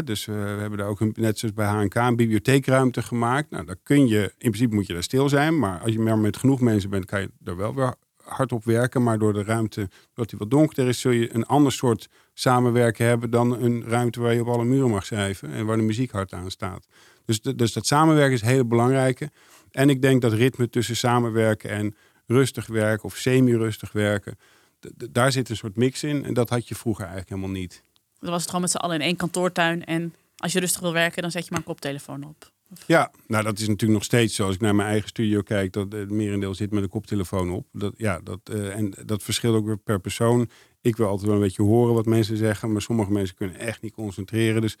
Dus 0.03 0.25
we 0.25 0.33
hebben 0.33 0.77
daar 0.77 0.87
ook, 0.87 0.99
een, 0.99 1.13
net 1.15 1.39
zoals 1.39 1.55
bij 1.55 1.67
HNK, 1.67 1.95
een 1.95 2.15
bibliotheekruimte 2.15 3.01
gemaakt. 3.01 3.49
Nou, 3.49 3.65
daar 3.65 3.75
kun 3.83 4.07
je, 4.07 4.21
in 4.21 4.51
principe 4.51 4.75
moet 4.75 4.87
je 4.87 4.93
daar 4.93 5.03
stil 5.03 5.29
zijn. 5.29 5.59
Maar 5.59 5.79
als 5.79 5.91
je 5.91 5.99
met 5.99 6.37
genoeg 6.37 6.59
mensen 6.59 6.89
bent, 6.89 7.05
kan 7.05 7.21
je 7.21 7.31
er 7.43 7.57
wel 7.57 7.75
weer 7.75 7.95
hard 8.23 8.51
op 8.51 8.63
werken. 8.63 9.03
Maar 9.03 9.19
door 9.19 9.33
de 9.33 9.43
ruimte, 9.43 9.79
doordat 9.79 10.29
die 10.29 10.39
wat 10.39 10.49
donkerder 10.49 10.87
is, 10.87 10.99
zul 10.99 11.11
je 11.11 11.35
een 11.35 11.45
ander 11.45 11.71
soort 11.71 12.09
samenwerken 12.33 13.05
hebben 13.05 13.29
dan 13.29 13.61
een 13.61 13.83
ruimte 13.83 14.21
waar 14.21 14.33
je 14.33 14.41
op 14.41 14.47
alle 14.47 14.65
muren 14.65 14.89
mag 14.89 15.05
schrijven 15.05 15.51
en 15.51 15.65
waar 15.65 15.77
de 15.77 15.83
muziek 15.83 16.11
hard 16.11 16.33
aan 16.33 16.51
staat. 16.51 16.87
Dus, 17.25 17.41
dus 17.41 17.73
dat 17.73 17.85
samenwerken 17.85 18.33
is 18.33 18.41
hele 18.41 18.65
belangrijke. 18.65 19.31
En 19.71 19.89
ik 19.89 20.01
denk 20.01 20.21
dat 20.21 20.33
ritme 20.33 20.69
tussen 20.69 20.95
samenwerken 20.95 21.69
en 21.69 21.95
rustig 22.25 22.67
werken 22.67 23.05
of 23.05 23.15
semi-rustig 23.15 23.91
werken, 23.91 24.37
daar 25.11 25.31
zit 25.31 25.49
een 25.49 25.55
soort 25.55 25.75
mix 25.75 26.03
in. 26.03 26.25
En 26.25 26.33
dat 26.33 26.49
had 26.49 26.67
je 26.67 26.75
vroeger 26.75 27.05
eigenlijk 27.05 27.29
helemaal 27.35 27.59
niet. 27.59 27.83
Dan 28.19 28.29
was 28.29 28.39
het 28.39 28.49
gewoon 28.49 28.61
met 28.61 28.71
z'n 28.71 28.77
allen 28.77 28.95
in 28.95 29.01
één 29.01 29.15
kantoortuin. 29.15 29.85
En 29.85 30.13
als 30.37 30.51
je 30.51 30.59
rustig 30.59 30.81
wil 30.81 30.93
werken, 30.93 31.21
dan 31.21 31.31
zet 31.31 31.43
je 31.43 31.49
maar 31.49 31.59
een 31.59 31.65
koptelefoon 31.65 32.23
op. 32.23 32.51
Ja, 32.85 33.11
nou 33.27 33.43
dat 33.43 33.59
is 33.59 33.67
natuurlijk 33.67 33.93
nog 33.93 34.03
steeds 34.03 34.35
zo. 34.35 34.45
Als 34.45 34.55
ik 34.55 34.61
naar 34.61 34.75
mijn 34.75 34.87
eigen 34.87 35.09
studio 35.09 35.41
kijk, 35.41 35.73
dat 35.73 35.91
het 35.91 36.09
merendeel 36.09 36.55
zit 36.55 36.71
met 36.71 36.83
een 36.83 36.89
koptelefoon 36.89 37.51
op. 37.51 37.67
Dat, 37.71 37.93
ja, 37.97 38.19
dat, 38.23 38.39
eh, 38.43 38.75
en 38.75 38.93
dat 39.05 39.23
verschilt 39.23 39.55
ook 39.55 39.65
weer 39.65 39.77
per 39.77 39.99
persoon. 39.99 40.49
Ik 40.81 40.95
wil 40.95 41.07
altijd 41.07 41.27
wel 41.27 41.35
een 41.35 41.43
beetje 41.43 41.63
horen 41.63 41.93
wat 41.93 42.05
mensen 42.05 42.37
zeggen, 42.37 42.71
maar 42.71 42.81
sommige 42.81 43.11
mensen 43.11 43.35
kunnen 43.35 43.59
echt 43.59 43.81
niet 43.81 43.93
concentreren. 43.93 44.61
Dus 44.61 44.77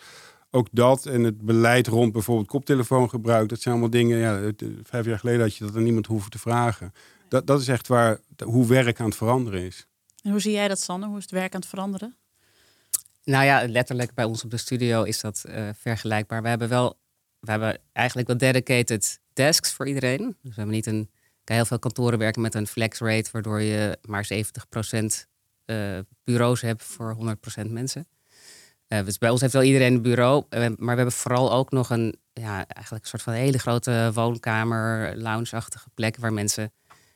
ook 0.51 0.67
dat 0.71 1.05
en 1.05 1.23
het 1.23 1.41
beleid 1.41 1.87
rond 1.87 2.11
bijvoorbeeld 2.11 2.47
koptelefoongebruik, 2.47 3.49
dat 3.49 3.61
zijn 3.61 3.73
allemaal 3.73 3.91
dingen. 3.91 4.17
Ja, 4.17 4.33
het- 4.39 4.63
vijf 4.83 5.05
jaar 5.05 5.19
geleden 5.19 5.41
had 5.41 5.55
je 5.55 5.65
dat 5.65 5.75
aan 5.75 5.83
niemand 5.83 6.05
hoeven 6.05 6.31
te 6.31 6.39
vragen. 6.39 6.93
Dat, 7.27 7.47
dat 7.47 7.61
is 7.61 7.67
echt 7.67 7.87
waar 7.87 8.19
hoe 8.43 8.67
werk 8.67 8.99
aan 8.99 9.05
het 9.05 9.15
veranderen 9.15 9.61
is. 9.61 9.87
En 10.23 10.31
hoe 10.31 10.39
zie 10.39 10.51
jij 10.51 10.67
dat, 10.67 10.79
Sanne? 10.79 11.05
Hoe 11.07 11.17
is 11.17 11.21
het 11.23 11.31
werk 11.31 11.53
aan 11.53 11.59
het 11.59 11.69
veranderen? 11.69 12.15
Nou 13.23 13.45
ja, 13.45 13.67
letterlijk 13.67 14.13
bij 14.13 14.25
ons 14.25 14.43
op 14.43 14.49
de 14.51 14.57
studio 14.57 15.03
is 15.03 15.21
dat 15.21 15.43
eh, 15.43 15.69
vergelijkbaar. 15.75 16.41
We 16.41 16.47
hebben 16.47 16.69
wel, 16.69 16.97
we 17.39 17.51
hebben 17.51 17.77
eigenlijk 17.93 18.27
wel 18.27 18.37
dedicated 18.37 19.19
desks 19.33 19.73
voor 19.73 19.87
iedereen. 19.87 20.17
Dus 20.25 20.35
we 20.41 20.51
hebben 20.55 20.75
niet 20.75 20.85
een, 20.85 21.09
kan 21.43 21.55
heel 21.55 21.65
veel 21.65 21.79
kantoren 21.79 22.19
werken 22.19 22.41
met 22.41 22.55
een 22.55 22.67
flex 22.67 22.99
rate, 22.99 23.29
waardoor 23.31 23.61
je 23.61 23.97
maar 24.07 24.27
70% 24.33 25.27
eh 25.65 25.99
bureaus 26.23 26.61
hebt 26.61 26.83
voor 26.83 27.15
100% 27.65 27.69
mensen. 27.71 28.07
Eh, 28.91 29.05
dus 29.05 29.17
bij 29.17 29.29
ons 29.29 29.41
heeft 29.41 29.53
wel 29.53 29.63
iedereen 29.63 29.93
een 29.93 30.01
bureau, 30.01 30.45
eh, 30.49 30.59
maar 30.59 30.75
we 30.77 31.01
hebben 31.01 31.11
vooral 31.11 31.51
ook 31.51 31.71
nog 31.71 31.89
een, 31.89 32.15
ja, 32.33 32.67
eigenlijk 32.67 33.03
een 33.03 33.09
soort 33.09 33.21
van 33.21 33.33
hele 33.33 33.57
grote 33.57 34.11
woonkamer, 34.13 35.17
lounge-achtige 35.17 35.89
plek 35.93 36.17
waar 36.17 36.33
mensen 36.33 36.71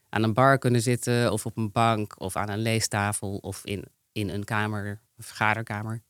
aan 0.09 0.23
een 0.23 0.33
bar 0.33 0.57
kunnen 0.57 0.81
zitten 0.81 1.31
of 1.31 1.45
op 1.45 1.57
een 1.57 1.71
bank 1.71 2.19
of 2.19 2.35
aan 2.35 2.49
een 2.49 2.61
leestafel 2.61 3.37
of 3.37 3.65
in 3.65 3.83
in 4.11 4.29
een 4.29 4.43
kamer, 4.43 4.87
een 4.87 5.23
vergaderkamer. 5.23 6.01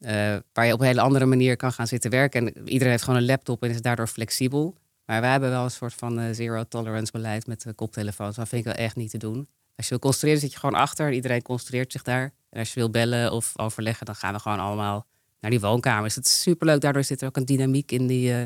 Uh, 0.00 0.36
waar 0.52 0.66
je 0.66 0.72
op 0.72 0.80
een 0.80 0.86
hele 0.86 1.00
andere 1.00 1.26
manier 1.26 1.56
kan 1.56 1.72
gaan 1.72 1.86
zitten 1.86 2.10
werken. 2.10 2.46
En 2.46 2.68
iedereen 2.68 2.90
heeft 2.90 3.04
gewoon 3.04 3.18
een 3.18 3.26
laptop 3.26 3.62
en 3.62 3.70
is 3.70 3.82
daardoor 3.82 4.06
flexibel. 4.06 4.76
Maar 5.04 5.20
wij 5.20 5.30
hebben 5.30 5.50
wel 5.50 5.64
een 5.64 5.70
soort 5.70 5.94
van 5.94 6.34
zero 6.34 6.64
tolerance 6.64 7.12
beleid 7.12 7.46
met 7.46 7.62
de 7.62 7.72
koptelefoons. 7.72 8.36
Dat 8.36 8.48
vind 8.48 8.66
ik 8.66 8.72
wel 8.72 8.84
echt 8.84 8.96
niet 8.96 9.10
te 9.10 9.18
doen. 9.18 9.48
Als 9.82 9.90
je 9.90 9.98
wil 9.98 10.10
concentreren, 10.10 10.40
zit 10.40 10.52
je 10.52 10.58
gewoon 10.58 10.80
achter. 10.80 11.12
Iedereen 11.12 11.42
concentreert 11.42 11.92
zich 11.92 12.02
daar. 12.02 12.32
En 12.50 12.58
als 12.58 12.68
je 12.68 12.74
wil 12.80 12.90
bellen 12.90 13.32
of 13.32 13.52
overleggen, 13.58 14.06
dan 14.06 14.14
gaan 14.14 14.32
we 14.34 14.40
gewoon 14.40 14.58
allemaal 14.58 15.06
naar 15.40 15.50
die 15.50 15.60
woonkamers. 15.60 16.14
Het 16.14 16.26
is 16.26 16.40
superleuk. 16.40 16.80
Daardoor 16.80 17.04
zit 17.04 17.20
er 17.20 17.26
ook 17.28 17.36
een 17.36 17.44
dynamiek 17.44 17.92
in 17.92 18.06
die, 18.06 18.30
uh, 18.32 18.42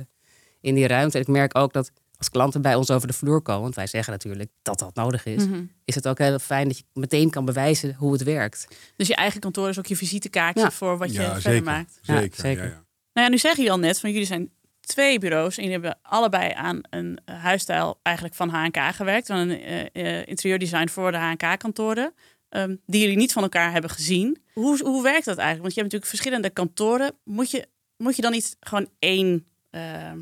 in 0.61 0.75
die 0.75 0.87
ruimte. 0.87 1.17
En 1.17 1.23
ik 1.23 1.29
merk 1.29 1.59
ook 1.59 1.73
dat 1.73 1.91
als 2.19 2.29
klanten 2.31 2.63
bij 2.63 2.75
ons 2.75 2.91
over 2.91 3.07
de 3.09 3.13
vloer 3.15 3.41
komen, 3.43 3.63
want 3.63 3.75
wij 3.75 3.87
zeggen 3.87 4.13
natuurlijk 4.13 4.51
dat 4.63 4.79
dat 4.79 4.95
nodig 4.95 5.25
is, 5.27 5.47
Mhm. 5.47 5.63
is 5.85 5.95
het 5.95 6.09
ook 6.09 6.19
heel 6.19 6.39
fijn 6.39 6.69
dat 6.69 6.79
je 6.79 6.85
meteen 6.93 7.31
kan 7.31 7.45
bewijzen 7.45 7.95
hoe 7.95 8.13
het 8.13 8.23
werkt. 8.23 8.69
Dus 8.97 9.07
je 9.09 9.15
eigen 9.15 9.41
kantoor 9.41 9.69
is 9.69 9.79
ook 9.79 9.87
je 9.87 9.97
visitekaartje 9.97 10.63
Ja. 10.63 10.71
voor 10.71 10.99
wat 10.99 11.09
je 11.13 11.21
ja, 11.21 11.25
verder 11.25 11.43
zeker. 11.43 11.65
maakt. 11.65 11.99
Ja, 12.03 12.19
Zeker. 12.19 12.41
zeker. 12.41 12.63
Ja, 12.65 12.69
ja. 12.71 12.85
Nou 13.13 13.27
ja, 13.27 13.29
nu 13.29 13.39
zeg 13.39 13.57
je 13.57 13.71
al 13.71 13.79
net 13.79 14.01
van 14.01 14.11
jullie 14.11 14.27
zijn 14.27 14.51
twee 14.87 15.19
bureaus 15.19 15.57
en 15.57 15.63
jullie 15.63 15.79
hebben 15.79 15.99
allebei 16.03 16.53
aan 16.53 16.81
een 16.91 17.19
eh, 17.25 17.43
huisstijl 17.43 17.99
eigenlijk 18.03 18.37
van 18.37 18.49
HNK 18.49 18.79
gewerkt, 18.95 19.31
aan 19.31 19.49
een 19.49 19.61
eh, 19.61 20.19
eh, 20.21 20.27
interieurdesign 20.27 20.89
voor 20.89 21.13
de 21.13 21.19
HNK-kantoren. 21.19 22.15
ehm, 22.49 22.77
die 22.87 23.01
jullie 23.01 23.17
niet 23.17 23.33
van 23.33 23.43
elkaar 23.43 23.73
hebben 23.73 23.91
gezien. 23.91 24.39
Hoe, 24.53 24.83
hoe 24.83 25.03
werkt 25.03 25.25
dat 25.25 25.37
eigenlijk? 25.37 25.63
Want 25.63 25.75
je 25.75 25.81
hebt 25.81 25.93
natuurlijk 25.93 26.11
verschillende 26.11 26.51
kantoren. 26.51 27.13
Moet 27.25 27.51
je, 27.51 27.69
moet 27.97 28.17
je 28.17 28.23
dan 28.23 28.33
niet 28.33 28.57
gewoon 28.61 28.89
één, 28.99 29.47
ehm, 29.71 30.19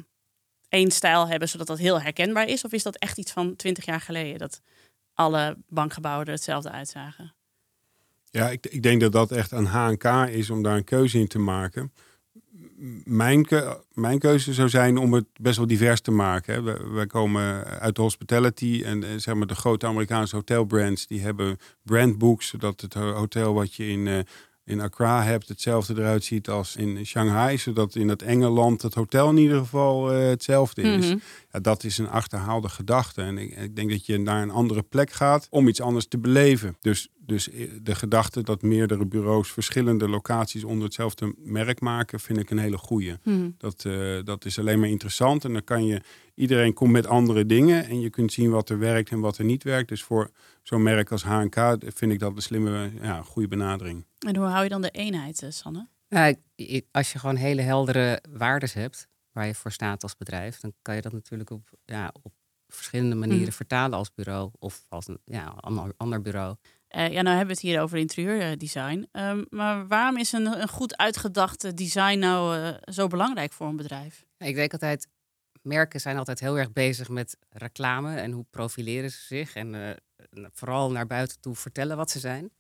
één 0.69 0.91
stijl 0.91 1.29
hebben, 1.29 1.49
zodat 1.49 1.67
dat 1.67 1.79
heel 1.79 2.01
herkenbaar 2.01 2.49
is? 2.49 2.65
Of 2.65 2.73
is 2.73 2.83
dat 2.83 2.97
echt 2.97 3.19
iets 3.19 3.33
van 3.33 3.57
twintig 3.57 3.85
jaar 3.85 4.01
geleden, 4.01 4.39
dat 4.39 4.61
alle 5.15 5.57
bankgebouwen 5.69 6.27
er 6.27 6.33
hetzelfde 6.33 6.71
uitzagen? 6.71 7.35
Ja, 8.31 8.51
ik, 8.51 8.67
ik 8.67 8.83
denk 8.83 9.01
dat 9.01 9.13
dat 9.13 9.33
echt 9.33 9.53
aan 9.53 9.67
HNK 9.67 10.05
is 10.29 10.51
om 10.51 10.63
daar 10.63 10.77
een 10.77 10.85
keuze 10.85 11.19
in 11.19 11.29
te 11.29 11.39
maken. 11.39 11.93
Mijn, 13.05 13.45
keu- 13.45 13.75
mijn 13.93 14.19
keuze 14.19 14.53
zou 14.53 14.69
zijn 14.69 14.97
om 14.97 15.13
het 15.13 15.27
best 15.41 15.57
wel 15.57 15.67
divers 15.67 16.01
te 16.01 16.11
maken. 16.11 16.65
We, 16.65 16.91
wij 16.93 17.07
komen 17.07 17.65
uit 17.65 17.97
de 17.97 18.03
hospitality 18.03 18.83
en 18.85 19.21
zeg 19.21 19.35
maar 19.35 19.47
de 19.47 19.55
grote 19.55 19.87
Amerikaanse 19.87 20.37
hotelbrands 20.37 21.07
die 21.07 21.21
hebben 21.21 21.59
brandbooks, 21.83 22.49
zodat 22.49 22.81
het 22.81 22.95
ho- 22.95 23.13
hotel 23.13 23.55
wat 23.55 23.75
je 23.75 23.87
in, 23.89 24.07
eh, 24.07 24.19
in 24.65 24.81
Accra 24.81 25.23
hebt 25.23 25.49
hetzelfde 25.49 25.95
eruit 25.95 26.25
ziet 26.25 26.49
als 26.49 26.77
in 26.77 27.07
Shanghai, 27.07 27.59
zodat 27.59 27.95
in 27.95 28.09
het 28.09 28.23
Engeland 28.23 28.83
het 28.83 28.95
hotel 28.95 29.29
in 29.29 29.37
ieder 29.37 29.59
geval 29.59 30.13
eh, 30.13 30.29
hetzelfde 30.29 30.83
is. 30.83 31.07
Mhm. 31.07 31.19
Ja, 31.53 31.61
dat 31.61 31.85
is 31.85 31.99
een 31.99 32.09
achterhaalde 32.09 32.69
gedachte. 32.69 33.23
En 33.23 33.39
ik, 33.39 33.57
ik 33.57 33.77
denk 33.77 33.91
dat 33.91 34.07
je 34.07 34.19
naar 34.19 34.43
een 34.43 34.51
andere 34.51 34.83
plek 34.83 35.13
gaat 35.13 35.47
om 35.51 35.69
iets 35.69 35.81
anders 35.81 36.07
te 36.07 36.19
beleven. 36.19 36.77
Dus, 36.81 37.09
dus 37.17 37.51
eh, 37.51 37.69
de 37.83 37.95
gedachte 37.95 38.43
dat 38.43 38.63
meerdere 38.63 39.07
bureaus 39.07 39.53
verschillende 39.53 40.09
locaties 40.09 40.65
onder 40.65 40.85
hetzelfde 40.85 41.35
merk 41.39 41.81
maken, 41.81 42.21
vind 42.21 42.39
ik 42.39 42.51
een 42.51 42.59
hele 42.59 42.79
goeie. 42.79 43.17
Mhm. 43.23 43.51
Dat, 43.59 43.85
eh, 43.85 44.19
dat 44.25 44.45
is 44.45 44.59
alleen 44.59 44.81
maar 44.81 44.89
interessant. 44.89 45.45
En 45.45 45.53
dan 45.53 45.65
kan 45.65 45.87
je, 45.87 46.01
iedereen 46.35 46.73
komt 46.73 46.93
met 46.93 47.07
andere 47.07 47.47
dingen. 47.47 47.87
En 47.87 48.01
je 48.01 48.11
kunt 48.11 48.33
zien 48.33 48.51
wat 48.51 48.69
er 48.69 48.79
werkt 48.79 49.11
en 49.11 49.21
wat 49.21 49.39
er 49.39 49.45
niet 49.45 49.63
werkt. 49.63 49.89
Dus 49.89 50.03
voor 50.03 50.31
zo'n 50.63 50.83
merk 50.83 51.11
als 51.11 51.25
HNK 51.25 51.77
vind 51.95 52.13
ik 52.13 52.19
dat 52.19 52.33
een 52.37 52.43
slimme, 52.43 52.91
ja, 53.03 53.23
goede 53.23 53.49
benadering. 53.49 54.05
En 54.25 54.37
hoe 54.37 54.47
hou 54.47 54.63
je 54.63 54.69
dan 54.69 54.83
de 54.83 54.91
eenheid, 54.91 55.43
eh, 55.43 55.51
Sanne? 55.51 55.89
Ik- 56.55 56.87
als 56.91 57.13
je 57.13 57.19
gewoon 57.19 57.37
hele 57.37 57.63
heldere 57.63 58.23
waardes 58.31 58.73
hebt 58.73 59.09
waar 59.33 59.47
je 59.47 59.55
voor 59.55 59.73
staat 59.73 60.03
als 60.03 60.17
bedrijf, 60.17 60.61
dan 60.61 60.75
kan 60.83 60.95
je 60.95 61.01
dat 61.01 61.13
natuurlijk 61.13 61.51
op, 61.51 61.71
ja, 61.85 62.15
op 62.23 62.33
verschillende 62.69 63.15
manieren 63.15 63.43
Mhm. 63.47 63.53
vertalen 63.53 63.99
als 63.99 64.15
bureau 64.15 64.51
of 64.59 64.87
als 64.89 65.09
een 65.09 65.19
ja, 65.25 65.45
ander, 65.47 65.93
ander 65.97 66.23
bureau. 66.23 66.57
Eh, 66.89 67.13
ja, 67.13 67.23
nou 67.23 67.37
hebben 67.37 67.47
we 67.57 67.61
het 67.61 67.71
hier 67.73 67.81
over 67.81 67.99
interieurdesign. 67.99 69.09
Ehm, 69.13 69.45
maar 69.51 69.87
waarom 69.87 70.17
is 70.19 70.33
een, 70.33 70.47
een 70.61 70.69
goed 70.69 70.97
uitgedacht 70.97 71.77
design 71.77 72.19
nou 72.19 72.57
eh, 72.59 72.75
zo 72.93 73.07
belangrijk 73.07 73.53
voor 73.53 73.67
een 73.67 73.77
bedrijf? 73.77 74.25
Ik 74.39 74.55
denk 74.55 74.73
altijd, 74.73 75.09
merken 75.63 76.01
zijn 76.01 76.17
altijd 76.19 76.41
heel 76.41 76.59
erg 76.59 76.73
bezig 76.73 77.09
met 77.09 77.37
reclame 77.49 78.17
en 78.17 78.31
hoe 78.33 78.47
profileren 78.51 79.11
ze 79.11 79.19
zich. 79.27 79.55
En 79.55 79.75
eh, 79.75 80.45
vooral 80.53 80.91
naar 80.91 81.07
buiten 81.07 81.41
toe 81.41 81.55
vertellen 81.55 81.97
wat 81.97 82.11
ze 82.11 82.19
zijn. 82.19 82.51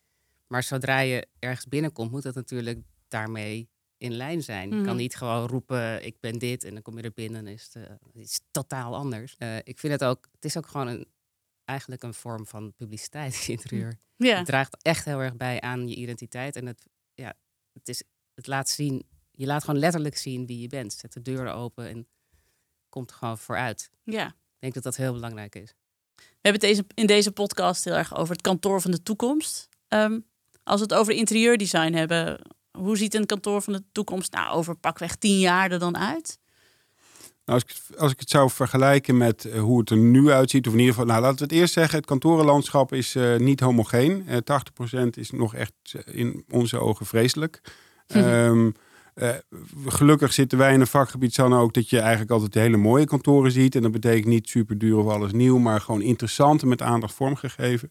Maar 0.46 0.62
zodra 0.62 0.98
je 1.00 1.26
ergens 1.38 1.66
binnenkomt, 1.66 2.11
moet 2.11 2.22
dat 2.22 2.35
natuurlijk 2.35 2.80
daarmee 3.09 3.68
in 3.96 4.12
lijn 4.12 4.42
zijn. 4.42 4.68
Je 4.68 4.74
Mhm. 4.74 4.85
kan 4.85 4.96
niet 4.96 5.16
gewoon 5.16 5.46
roepen, 5.48 6.04
ik 6.04 6.20
ben 6.20 6.38
dit, 6.38 6.64
en 6.64 6.72
dan 6.72 6.83
kom 6.83 6.96
je 6.96 7.02
er 7.02 7.12
binnen 7.12 7.46
en 7.46 7.52
is 7.52 7.70
het 7.72 7.88
eh, 7.88 8.22
iets 8.22 8.40
totaal 8.50 8.94
anders. 8.94 9.35
Eh, 9.38 9.57
ik 9.57 9.78
vind 9.78 9.92
het 9.92 10.04
ook, 10.04 10.28
het 10.33 10.44
is 10.44 10.57
ook 10.57 10.66
gewoon 10.66 10.87
een, 10.87 11.07
eigenlijk 11.64 12.02
een 12.02 12.14
vorm 12.14 12.46
van 12.46 12.74
publiciteit, 12.76 13.37
het 13.38 13.48
interieur. 13.48 13.98
Ja, 14.16 14.37
Het 14.37 14.46
draagt 14.46 14.83
echt 14.83 15.04
heel 15.04 15.18
erg 15.20 15.37
bij 15.37 15.61
aan 15.61 15.88
je 15.88 15.94
identiteit. 15.94 16.57
En 16.57 16.66
het, 16.66 16.87
ja, 17.14 17.35
het, 17.72 17.88
is, 17.88 18.02
het 18.35 18.46
laat 18.46 18.68
zien, 18.68 19.07
je 19.30 19.46
laat 19.46 19.64
gewoon 19.64 19.80
letterlijk 19.80 20.16
zien 20.16 20.46
wie 20.46 20.61
je 20.61 20.68
bent. 20.68 20.92
Zet 20.92 21.12
de 21.12 21.22
deuren 21.22 21.54
open 21.54 21.88
en 21.88 22.09
komt 22.88 23.11
er 23.11 23.16
gewoon 23.16 23.38
vooruit. 23.38 23.90
ja. 24.04 24.26
Ik 24.28 24.70
denk 24.70 24.85
dat 24.85 24.94
dat 24.94 25.04
heel 25.04 25.12
belangrijk 25.12 25.54
is. 25.54 25.74
We 26.16 26.22
hebben 26.50 26.61
het 26.68 26.70
deze, 26.76 26.85
in 26.94 27.07
deze 27.07 27.33
podcast 27.33 27.85
heel 27.85 27.94
erg 27.94 28.16
over 28.16 28.33
het 28.33 28.42
kantoor 28.42 28.80
van 28.80 28.90
de 28.90 29.02
toekomst. 29.02 29.68
Ehm, 29.88 30.20
als 30.64 30.81
we 30.81 30.87
het 30.87 30.94
over 30.94 31.12
interieurdesign 31.12 31.92
hebben, 31.92 32.40
hoe 32.79 32.96
ziet 32.96 33.14
een 33.14 33.27
kantoor 33.27 33.62
van 33.62 33.72
de 33.72 33.83
toekomst 33.92 34.33
nou 34.33 34.55
over 34.57 34.74
pakweg 34.77 35.16
tien 35.16 35.38
jaar 35.38 35.70
er 35.70 35.79
dan 35.79 35.96
uit? 35.98 36.38
Nou, 37.44 37.61
als, 37.61 37.70
ik, 37.70 37.77
het- 37.88 37.98
als 37.98 38.12
ik 38.12 38.20
het 38.20 38.31
zou 38.31 38.50
vergelijken 38.50 39.16
met 39.16 39.44
eh, 39.44 39.61
hoe 39.61 39.79
het 39.81 39.90
er 39.90 39.96
nu 39.96 40.31
uitziet, 40.31 40.66
of 40.66 40.72
in 40.72 40.79
ieder 40.79 40.94
geval, 40.94 41.09
nou 41.09 41.20
laten 41.22 41.38
we 41.38 41.44
het 41.44 41.53
eerst 41.53 41.72
zeggen, 41.74 41.96
het 41.98 42.07
kantorenlandschap 42.07 42.92
is 42.92 43.14
eh, 43.14 43.37
niet 43.37 43.61
homogeen. 43.61 44.24
Eh 44.29 44.37
80% 45.05 45.09
is 45.11 45.31
nog 45.31 45.55
echt 45.55 45.72
in 46.05 46.44
onze 46.50 46.79
ogen 46.79 47.07
vreselijk. 47.07 47.61
Ehm, 48.07 48.70
eh, 49.14 49.29
gelukkig 49.87 50.33
zitten 50.33 50.59
wij 50.59 50.72
in 50.72 50.81
een 50.81 50.87
vakgebied, 50.87 51.35
Sanne, 51.35 51.59
ook 51.59 51.74
dat 51.74 51.90
je 51.90 51.98
eigenlijk 52.00 52.31
altijd 52.31 52.55
hele 52.55 52.77
mooie 52.77 53.05
kantoren 53.07 53.50
ziet. 53.53 53.74
En 53.74 53.83
dat 53.83 53.90
betekent 53.92 54.27
niet 54.27 54.48
super 54.48 54.79
duur 54.79 54.96
of 54.96 55.12
alles 55.12 55.33
nieuw, 55.33 55.59
maar 55.59 55.81
gewoon 55.81 56.03
interessant 56.03 56.62
en 56.62 56.68
met 56.68 56.83
aandacht 56.83 57.14
vormgegeven. 57.14 57.90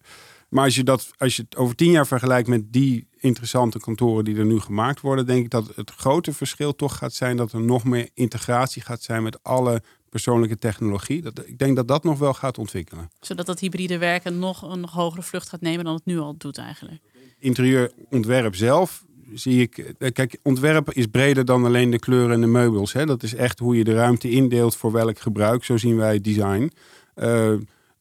Maar 0.54 0.64
als 0.64 0.76
je, 0.76 0.84
dat, 0.84 1.12
als 1.18 1.36
je 1.36 1.42
het 1.42 1.56
over 1.56 1.76
tien 1.76 1.92
jaar 1.92 2.08
vergelijkt 2.08 2.48
met 2.48 2.74
die 2.74 3.08
interessante 3.20 3.80
kantoren 3.80 4.26
die 4.26 4.38
er 4.38 4.46
nu 4.46 4.60
gemaakt 4.60 5.02
worden, 5.02 5.26
denk 5.26 5.44
ik 5.44 5.50
dat 5.50 5.76
het 5.76 5.92
grote 5.92 6.34
verschil 6.34 6.76
toch 6.76 6.98
gaat 6.98 7.14
zijn 7.14 7.38
dat 7.38 7.52
er 7.52 7.62
nog 7.62 7.84
meer 7.84 8.10
integratie 8.14 8.82
gaat 8.82 9.02
zijn 9.02 9.24
met 9.24 9.44
alle 9.44 9.82
persoonlijke 10.10 10.58
technologie. 10.58 11.22
Dat, 11.22 11.48
ik 11.48 11.58
denk 11.58 11.76
dat 11.76 11.88
dat 11.88 12.04
nog 12.04 12.20
wel 12.20 12.34
gaat 12.34 12.58
ontwikkelen. 12.58 13.10
Zodat 13.20 13.46
dat 13.46 13.60
hybride 13.60 13.98
werken 13.98 14.40
nog 14.40 14.62
een 14.72 14.80
nog 14.80 14.92
hogere 14.92 15.22
vlucht 15.22 15.50
gaat 15.50 15.62
nemen 15.62 15.86
dan 15.86 15.94
het 15.94 16.06
nu 16.06 16.20
al 16.20 16.36
doet 16.38 16.58
eigenlijk. 16.58 17.02
Interieurontwerp 17.40 18.56
zelf 18.56 19.04
zie 19.34 19.62
ik. 19.62 19.78
eh, 19.78 20.12
Kijk, 20.12 20.38
ontwerp 20.44 20.92
is 20.92 21.06
breder 21.06 21.46
dan 21.46 21.66
alleen 21.66 21.90
de 21.90 22.00
kleuren 22.00 22.34
en 22.34 22.42
de 22.42 22.48
meubels. 22.48 22.94
Hè. 22.94 23.06
Dat 23.06 23.24
is 23.24 23.36
echt 23.36 23.60
hoe 23.60 23.78
je 23.78 23.84
de 23.84 23.94
ruimte 23.94 24.30
indeelt 24.30 24.76
voor 24.76 24.92
welk 24.92 25.20
gebruik. 25.20 25.64
Zo 25.64 25.78
zien 25.78 25.96
wij 25.96 26.22
design. 26.22 26.72
Eh, 27.16 27.54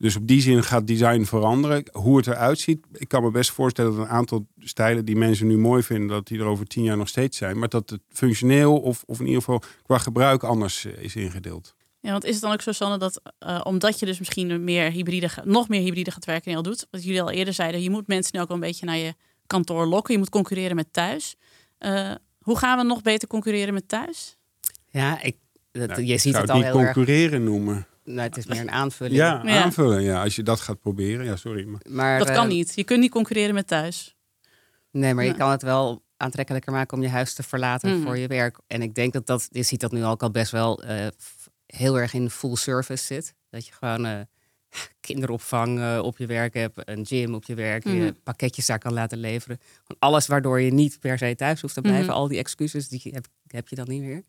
dus 0.03 0.17
op 0.17 0.27
die 0.27 0.41
zin 0.41 0.63
gaat 0.63 0.87
design 0.87 1.23
veranderen. 1.25 1.85
Hoe 1.93 2.17
het 2.17 2.27
eruit 2.27 2.59
ziet, 2.59 2.87
ik 2.93 3.09
kan 3.09 3.23
me 3.23 3.31
best 3.31 3.51
voorstellen 3.51 3.97
dat 3.97 4.01
een 4.01 4.11
aantal 4.13 4.47
stijlen 4.59 5.05
die 5.05 5.17
mensen 5.17 5.47
nu 5.47 5.59
mooi 5.59 5.83
vinden, 5.83 6.09
dat 6.09 6.27
die 6.27 6.39
er 6.39 6.45
over 6.45 6.67
tien 6.67 6.83
jaar 6.83 6.97
nog 6.97 7.09
steeds 7.09 7.37
zijn. 7.37 7.59
Maar 7.59 7.69
dat 7.69 7.91
het 7.91 8.01
functioneel 8.09 8.81
of, 8.81 9.03
of 9.07 9.21
in 9.21 9.27
ieder 9.27 9.43
geval 9.43 9.63
qua 9.83 9.99
gebruik 9.99 10.43
anders 10.43 10.85
eh, 10.85 11.03
is 11.03 11.17
ingedeeld. 11.17 11.75
Ja, 12.01 12.11
want 12.11 12.25
is 12.25 12.33
het 12.33 12.43
dan 12.43 12.53
ook 12.53 12.63
zo, 12.63 12.73
Sanne, 12.73 12.99
dat 12.99 13.21
eh, 13.39 13.61
omdat 13.65 13.99
je 13.99 14.07
dus 14.07 14.19
misschien 14.19 14.65
meer 14.65 14.91
hybride, 14.91 15.29
nog 15.45 15.69
meer 15.69 15.81
hybride 15.81 16.11
gaat 16.11 16.25
werken 16.25 16.51
en 16.51 16.57
al 16.57 16.63
doet, 16.63 16.87
wat 16.91 17.05
jullie 17.05 17.23
al 17.23 17.31
eerder 17.31 17.55
zeiden, 17.55 17.83
je 17.83 17.91
moet 17.91 18.07
mensen 18.07 18.31
nu 18.35 18.41
ook 18.41 18.49
wel 18.49 18.57
een 18.57 18.63
beetje 18.63 18.87
naar 18.87 18.97
je 18.97 19.15
kantoor 19.47 19.87
lokken. 19.87 20.13
Je 20.13 20.19
moet 20.19 20.31
concurreren 20.31 20.77
met 20.77 20.93
thuis. 20.93 21.37
Eh, 21.79 22.11
hoe 22.41 22.59
gaan 22.59 22.79
we 22.79 22.85
nog 22.85 23.03
beter 23.03 23.29
concurreren 23.29 23.75
met 23.75 23.89
thuis? 23.89 24.37
Ja, 24.89 25.23
ik, 25.23 25.37
dat, 25.73 25.89
Nou, 25.89 26.05
je 26.05 26.13
ik 26.13 26.21
ziet 26.21 26.33
zou 26.33 26.45
het 26.45 26.51
al 26.51 26.57
niet 26.57 26.67
heel 26.67 26.79
erg. 26.81 26.93
concurreren 26.93 27.45
noemen. 27.45 27.87
Nou, 28.05 28.21
het 28.21 28.37
is 28.37 28.47
meer 28.47 28.61
een 28.61 28.71
aanvulling. 28.83 29.17
Ja, 29.17 29.43
Ja. 29.45 29.63
aanvullen. 29.63 30.03
Ja, 30.03 30.23
als 30.23 30.37
je 30.37 30.43
dat 30.43 30.61
gaat 30.61 30.81
proberen. 30.81 31.25
Ja, 31.25 31.37
sorry. 31.37 31.65
Maar... 31.65 31.81
Maar, 31.89 32.19
Dat 32.19 32.31
kan 32.31 32.45
eh, 32.47 32.53
niet. 32.53 32.73
Je 32.75 32.85
kunt 32.85 33.01
niet 33.01 33.11
concurreren 33.11 33.55
met 33.55 33.67
thuis. 33.67 34.17
Nee, 34.91 35.15
maar 35.15 35.25
je 35.25 35.35
kan 35.35 35.51
het 35.51 35.63
wel 35.63 36.03
aantrekkelijker 36.17 36.73
maken 36.73 36.97
om 36.97 37.03
je 37.03 37.09
huis 37.09 37.35
te 37.35 37.43
verlaten 37.43 37.91
Mhm. 37.97 38.03
voor 38.07 38.19
je 38.19 38.27
werk. 38.27 38.59
En 38.67 38.83
ik 38.83 38.95
denk 38.95 39.13
dat 39.13 39.27
dat, 39.27 39.49
je 39.51 39.63
ziet 39.63 39.81
dat 39.81 39.93
nu 39.93 40.05
ook 40.05 40.23
al 40.23 40.31
best 40.31 40.51
wel 40.51 40.83
eh, 40.83 41.07
heel 41.67 41.99
erg 41.99 42.15
in 42.15 42.31
full 42.31 42.57
service 42.57 43.05
zit. 43.05 43.35
Dat 43.51 43.67
je 43.67 43.73
gewoon 43.73 44.07
eh, 44.07 44.21
kinderopvang 45.01 45.99
op 46.01 46.19
je 46.19 46.27
werk 46.27 46.55
hebt, 46.55 46.79
een 46.89 47.07
gym 47.07 47.35
op 47.35 47.45
je 47.45 47.55
werk, 47.55 47.85
je 47.85 48.15
pakketjes 48.25 48.67
daar 48.67 48.79
kan 48.79 48.93
laten 48.93 49.19
leveren. 49.19 49.59
Alles 49.99 50.27
waardoor 50.27 50.61
je 50.61 50.73
niet 50.73 51.01
per 51.01 51.19
se 51.19 51.35
thuis 51.35 51.61
hoeft 51.61 51.75
te 51.75 51.81
blijven. 51.81 52.05
Mhm. 52.07 52.15
Al 52.15 52.29
die 52.29 52.39
excuses, 52.39 52.89
die 52.89 53.01
heb, 53.05 53.27
heb 53.47 53.69
je 53.69 53.77
dan 53.77 53.89
niet 53.89 54.03
meer. 54.03 54.23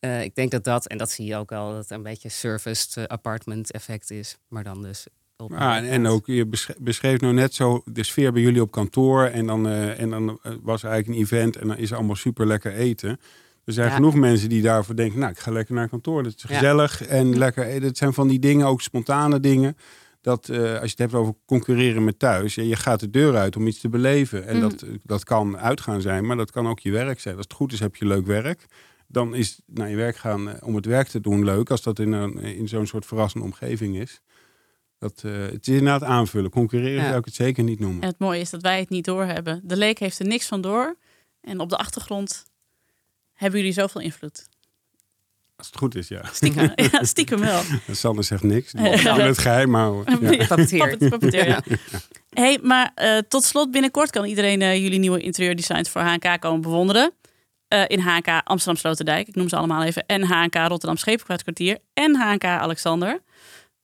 Eh, 0.00 0.22
ik 0.22 0.34
denk 0.34 0.50
dat 0.50 0.64
dat, 0.64 0.86
en 0.86 0.98
dat 0.98 1.10
zie 1.10 1.26
je 1.26 1.36
ook 1.36 1.52
al, 1.52 1.70
dat 1.70 1.78
het 1.78 1.90
een 1.90 2.02
beetje 2.02 2.28
serviced 2.28 2.96
eh, 2.96 3.04
apartment 3.04 3.70
effect 3.70 4.10
is. 4.10 4.38
Maar 4.48 4.64
dan 4.64 4.82
dus 4.82 5.06
op 5.36 5.50
een 5.50 5.58
Ah, 5.58 5.92
en, 5.92 6.06
ook, 6.06 6.26
je 6.26 6.46
besch- 6.46 6.70
beschreef 6.78 7.20
nou 7.20 7.34
net 7.34 7.54
zo 7.54 7.82
de 7.84 8.02
sfeer 8.02 8.32
bij 8.32 8.42
jullie 8.42 8.62
op 8.62 8.70
kantoor. 8.70 9.24
En 9.24 9.46
dan, 9.46 9.66
eh, 9.68 10.00
en 10.00 10.10
dan 10.10 10.38
was 10.62 10.82
er 10.82 10.90
eigenlijk 10.90 11.18
een 11.18 11.24
event 11.26 11.56
en 11.56 11.68
dan 11.68 11.76
is 11.76 11.90
er 11.90 11.96
allemaal 11.96 12.16
super 12.16 12.46
lekker 12.46 12.72
eten. 12.72 13.20
Er 13.64 13.72
zijn 13.72 13.88
Ja. 13.88 13.94
genoeg 13.94 14.14
mensen 14.14 14.48
die 14.48 14.62
daarvoor 14.62 14.96
denken, 14.96 15.18
nou, 15.18 15.30
ik 15.32 15.38
ga 15.38 15.50
lekker 15.50 15.74
naar 15.74 15.88
kantoor. 15.88 16.22
Dat 16.22 16.34
is 16.36 16.42
Ja. 16.48 16.54
gezellig 16.54 17.06
en 17.06 17.38
lekker 17.38 17.64
eten. 17.66 17.82
Het 17.88 17.96
zijn 17.98 18.12
van 18.12 18.28
die 18.28 18.38
dingen, 18.38 18.66
ook 18.66 18.80
spontane 18.82 19.40
dingen. 19.40 19.76
dat 20.20 20.48
als 20.50 20.58
je 20.58 20.66
het 20.90 20.98
hebt 20.98 21.14
over 21.14 21.34
concurreren 21.44 22.04
met 22.04 22.18
thuis, 22.18 22.54
je 22.54 22.76
gaat 22.76 23.00
de 23.00 23.10
deur 23.10 23.36
uit 23.36 23.56
om 23.56 23.66
iets 23.66 23.80
te 23.80 23.88
beleven. 23.88 24.46
En 24.46 24.60
dat, 24.60 24.84
dat 25.02 25.24
kan 25.24 25.58
uitgaan 25.58 26.00
zijn, 26.00 26.26
maar 26.26 26.36
dat 26.36 26.50
kan 26.50 26.68
ook 26.68 26.78
je 26.78 26.90
werk 26.90 27.20
zijn. 27.20 27.36
Als 27.36 27.44
het 27.44 27.52
goed 27.52 27.72
is, 27.72 27.80
heb 27.80 27.96
je 27.96 28.06
leuk 28.06 28.26
werk. 28.26 28.66
Dan 29.06 29.34
is 29.34 29.60
naar 29.66 29.90
je 29.90 29.96
werk 29.96 30.16
gaan 30.16 30.62
om 30.62 30.74
het 30.74 30.86
werk 30.86 31.08
te 31.08 31.20
doen 31.20 31.44
leuk, 31.44 31.70
als 31.70 31.82
dat 31.82 31.98
in, 31.98 32.12
een, 32.12 32.38
in 32.38 32.68
zo'n 32.68 32.86
soort 32.86 33.06
verrassende 33.06 33.46
omgeving 33.46 33.96
is. 33.96 34.20
Dat, 34.98 35.22
uh, 35.26 35.32
het 35.32 35.68
is 35.68 35.74
inderdaad 35.74 36.02
aanvullen. 36.02 36.50
Concurreren 36.50 37.04
zou 37.04 37.18
ik 37.18 37.24
het 37.24 37.34
zeker 37.34 37.64
niet 37.64 37.80
noemen. 37.80 38.02
En 38.02 38.08
het 38.08 38.18
mooie 38.18 38.40
is 38.40 38.50
dat 38.50 38.62
wij 38.62 38.78
het 38.78 38.88
niet 38.88 39.04
doorhebben. 39.04 39.60
De 39.64 39.76
leek 39.76 39.98
heeft 39.98 40.18
er 40.18 40.26
niks 40.26 40.46
van 40.46 40.60
door. 40.60 40.96
En 41.40 41.60
op 41.60 41.70
de 41.70 41.76
achtergrond 41.76 42.44
hebben 43.32 43.60
jullie 43.60 43.74
zoveel 43.74 44.00
invloed. 44.00 44.48
Als 45.56 45.66
het 45.66 45.76
goed 45.76 45.94
is, 45.94 46.08
ja. 46.08 46.22
Stiekem, 46.32 46.72
ja, 46.92 47.04
stiekem 47.04 47.40
wel. 47.40 47.62
Sander 47.90 48.24
zegt 48.24 48.42
niks. 48.42 48.72
Die 48.72 48.82
het 48.82 49.38
geheim 49.38 49.74
houden. 49.74 50.20
Ja. 50.26 50.46
Papeteer. 50.46 51.46
ja. 51.48 51.62
hey, 52.30 52.58
maar 52.62 52.92
uh, 52.96 53.18
tot 53.28 53.44
slot, 53.44 53.70
binnenkort 53.70 54.10
kan 54.10 54.24
iedereen 54.24 54.60
uh, 54.60 54.76
jullie 54.76 54.98
nieuwe 54.98 55.20
interieurdesigns 55.20 55.90
voor 55.90 56.00
HNK 56.00 56.40
komen 56.40 56.60
bewonderen. 56.60 57.12
Uh, 57.68 57.84
in 57.86 58.00
HNK 58.00 58.40
Amsterdam 58.44 58.76
Sloterdijk, 58.76 59.28
ik 59.28 59.34
noem 59.34 59.48
ze 59.48 59.56
allemaal 59.56 59.82
even. 59.82 60.06
En 60.06 60.24
HNK 60.24 60.54
Rotterdam 60.54 60.96
Schepenkwartkwartier. 60.96 61.78
En 61.92 62.16
HNK 62.16 62.44
Alexander. 62.44 63.22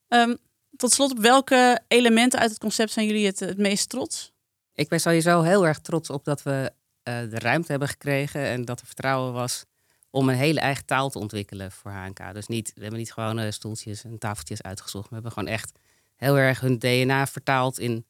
Um, 0.09 0.39
tot 0.77 0.93
slot, 0.93 1.11
op 1.11 1.19
welke 1.19 1.81
elementen 1.89 2.41
uit 2.41 2.51
het 2.51 2.59
concept 2.59 2.93
zijn 2.93 3.07
jullie 3.07 3.27
het, 3.27 3.41
het 3.41 3.59
meest 3.59 3.89
trots? 3.89 4.33
Ik 4.75 4.89
ben 4.89 5.01
sowieso 5.01 5.43
heel 5.43 5.67
erg 5.67 5.79
trots 5.79 6.11
op 6.11 6.25
dat 6.25 6.43
we 6.43 6.73
uh, 7.09 7.21
de 7.31 7.39
ruimte 7.39 7.71
hebben 7.71 7.89
gekregen 7.89 8.41
en 8.41 8.65
dat 8.65 8.81
er 8.81 8.87
vertrouwen 8.87 9.33
was 9.33 9.65
om 10.11 10.29
een 10.29 10.35
hele 10.35 10.61
eigen 10.61 10.85
taal 10.85 11.11
te 11.11 11.19
ontwikkelen 11.19 11.73
voor 11.73 11.91
HNK. 11.91 12.35
Dus 12.35 12.47
niet, 12.47 12.73
we 12.75 12.81
hebben 12.81 12.99
niet 12.99 13.13
gewoon 13.13 13.41
uh, 13.41 13.51
stoeltjes 13.51 14.05
en 14.05 14.19
tafeltjes 14.19 14.63
uitgezocht. 14.63 15.09
We 15.09 15.15
hebben 15.15 15.33
gewoon 15.33 15.49
echt 15.49 15.79
heel 16.17 16.37
erg 16.37 16.61
hun 16.61 16.79
DNA 16.79 17.27
vertaald 17.27 17.79
in 17.79 18.07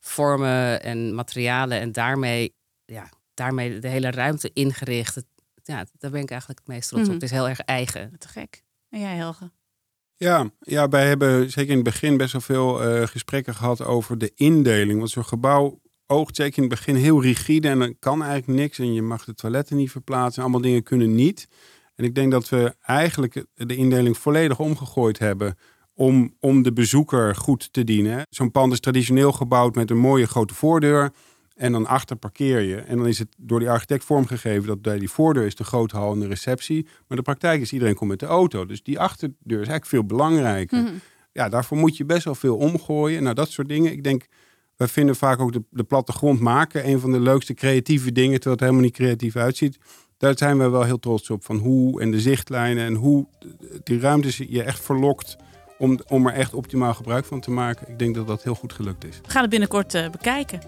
vormen 0.00 0.82
en 0.82 1.14
materialen 1.14 1.80
en 1.80 1.92
daarmee, 1.92 2.54
ja, 2.84 3.08
daarmee 3.36 3.78
de 3.78 3.88
hele 3.88 4.10
ruimte 4.10 4.50
ingericht. 4.52 5.24
Ja, 5.62 5.84
daar 5.98 6.10
ben 6.10 6.22
ik 6.22 6.30
eigenlijk 6.30 6.60
het 6.60 6.68
meest 6.68 6.88
trots 6.88 7.02
op. 7.02 7.06
Mhm. 7.06 7.14
Het 7.14 7.30
is 7.30 7.30
heel 7.30 7.48
erg 7.48 7.60
eigen. 7.60 8.12
Te 8.18 8.28
gek. 8.28 8.62
En 8.90 9.00
jij, 9.00 9.16
Helge? 9.16 9.50
Ja, 10.16 10.50
ja, 10.60 10.88
wij 10.88 11.06
hebben 11.06 11.50
zeker 11.50 11.70
in 11.70 11.76
het 11.76 11.84
begin 11.84 12.16
best 12.16 12.32
wel 12.32 12.40
veel 12.40 12.96
uh, 12.96 13.06
gesprekken 13.06 13.54
gehad 13.54 13.84
over 13.84 14.18
de 14.18 14.32
indeling. 14.34 14.98
Want 14.98 15.10
zo'n 15.10 15.24
gebouw 15.24 15.80
oogt 16.06 16.36
zeker 16.36 16.62
in 16.62 16.68
het 16.68 16.78
begin 16.78 16.94
heel 16.94 17.22
rigide 17.22 17.68
en 17.68 17.78
dan 17.78 17.98
kan 17.98 18.22
eigenlijk 18.22 18.60
niks. 18.60 18.78
En 18.78 18.94
je 18.94 19.02
mag 19.02 19.24
de 19.24 19.34
toiletten 19.34 19.76
niet 19.76 19.90
verplaatsen. 19.90 20.42
Allemaal 20.42 20.60
dingen 20.60 20.82
kunnen 20.82 21.14
niet. 21.14 21.48
En 21.94 22.04
ik 22.04 22.14
denk 22.14 22.30
dat 22.30 22.48
we 22.48 22.74
eigenlijk 22.80 23.44
de 23.54 23.76
indeling 23.76 24.18
volledig 24.18 24.58
omgegooid 24.58 25.18
hebben 25.18 25.56
om, 25.94 26.34
om 26.40 26.62
de 26.62 26.72
bezoeker 26.72 27.36
goed 27.36 27.72
te 27.72 27.84
dienen. 27.84 28.26
Zo'n 28.30 28.50
pand 28.50 28.72
is 28.72 28.80
traditioneel 28.80 29.32
gebouwd 29.32 29.74
met 29.74 29.90
een 29.90 29.98
mooie 29.98 30.26
grote 30.26 30.54
voordeur. 30.54 31.12
En 31.56 31.72
dan 31.72 31.86
achter 31.86 32.16
parkeer 32.16 32.60
je. 32.60 32.76
En 32.76 32.96
dan 32.96 33.06
is 33.06 33.18
het 33.18 33.28
door 33.38 33.58
die 33.58 33.70
architect 33.70 34.04
vormgegeven 34.04 34.66
dat 34.66 34.82
bij 34.82 34.98
die 34.98 35.10
voordeur 35.10 35.46
is 35.46 35.54
de 35.54 35.64
grote 35.64 35.96
hal 35.96 36.12
en 36.12 36.20
de 36.20 36.26
receptie. 36.26 36.86
Maar 37.08 37.16
de 37.16 37.22
praktijk 37.22 37.60
is 37.60 37.72
iedereen 37.72 37.94
komt 37.94 38.10
met 38.10 38.18
de 38.18 38.26
auto. 38.26 38.66
Dus 38.66 38.82
die 38.82 39.00
achterdeur 39.00 39.36
is 39.60 39.68
eigenlijk 39.68 39.86
veel 39.86 40.04
belangrijker. 40.04 40.82
Mhm. 40.82 40.92
Ja, 41.32 41.48
daarvoor 41.48 41.78
moet 41.78 41.96
je 41.96 42.04
best 42.04 42.24
wel 42.24 42.34
veel 42.34 42.56
omgooien. 42.56 43.22
Nou, 43.22 43.34
dat 43.34 43.50
soort 43.50 43.68
dingen. 43.68 43.92
Ik 43.92 44.04
denk, 44.04 44.26
wij 44.76 44.88
vinden 44.88 45.16
vaak 45.16 45.40
ook 45.40 45.52
de, 45.52 45.62
de 45.70 45.84
plattegrond 45.84 46.40
maken 46.40 46.88
een 46.88 47.00
van 47.00 47.12
de 47.12 47.20
leukste 47.20 47.54
creatieve 47.54 48.12
dingen, 48.12 48.34
terwijl 48.34 48.54
het 48.54 48.60
helemaal 48.60 48.84
niet 48.84 48.94
creatief 48.94 49.36
uitziet. 49.36 49.78
Daar 50.18 50.38
zijn 50.38 50.58
we 50.58 50.68
wel 50.68 50.82
heel 50.82 50.98
trots 50.98 51.30
op. 51.30 51.44
Van 51.44 51.56
hoe 51.56 52.00
en 52.00 52.10
de 52.10 52.20
zichtlijnen 52.20 52.84
en 52.84 52.94
hoe 52.94 53.26
die 53.82 54.00
ruimtes 54.00 54.36
je 54.36 54.62
echt 54.62 54.84
verlokt 54.84 55.36
om, 55.78 55.98
om 56.08 56.26
er 56.26 56.32
echt 56.32 56.54
optimaal 56.54 56.94
gebruik 56.94 57.24
van 57.24 57.40
te 57.40 57.50
maken. 57.50 57.88
Ik 57.88 57.98
denk 57.98 58.14
dat 58.14 58.26
dat 58.26 58.42
heel 58.42 58.54
goed 58.54 58.72
gelukt 58.72 59.04
is. 59.04 59.20
We 59.22 59.30
gaan 59.30 59.40
het 59.40 59.50
binnenkort 59.50 59.94
uh, 59.94 60.10
bekijken. 60.10 60.60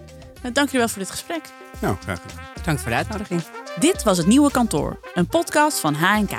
Uh, 0.43 0.53
dank 0.53 0.55
jullie 0.55 0.79
wel 0.79 0.87
voor 0.87 1.01
dit 1.01 1.11
gesprek. 1.11 1.41
Nou, 1.79 1.95
graag 2.01 2.21
gedaan. 2.21 2.45
Dank 2.63 2.79
voor 2.79 2.89
de 2.89 2.95
uitnodiging. 2.95 3.41
Dit 3.79 4.03
was 4.03 4.17
het 4.17 4.27
Nieuwe 4.27 4.51
Kantoor, 4.51 4.99
een 5.13 5.27
podcast 5.27 5.79
van 5.79 5.93
HNK. 5.93 6.31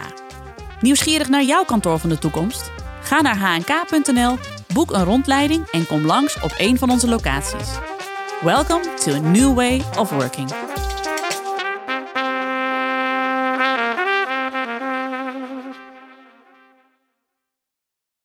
Nieuwsgierig 0.81 1.29
naar 1.29 1.43
jouw 1.43 1.65
kantoor 1.65 1.99
van 1.99 2.09
de 2.09 2.19
toekomst? 2.19 2.71
Ga 3.03 3.21
naar 3.21 3.39
hnk.nl, 3.39 4.39
boek 4.73 4.93
een 4.93 5.05
rondleiding 5.05 5.67
en 5.67 5.87
kom 5.87 6.07
langs 6.07 6.41
op 6.41 6.55
een 6.59 6.79
van 6.79 6.91
onze 6.91 7.09
locaties. 7.09 7.69
Welcome 8.41 8.95
to 8.95 9.13
a 9.13 9.19
new 9.19 9.55
way 9.55 9.83
of 9.99 10.11
working. 10.11 10.51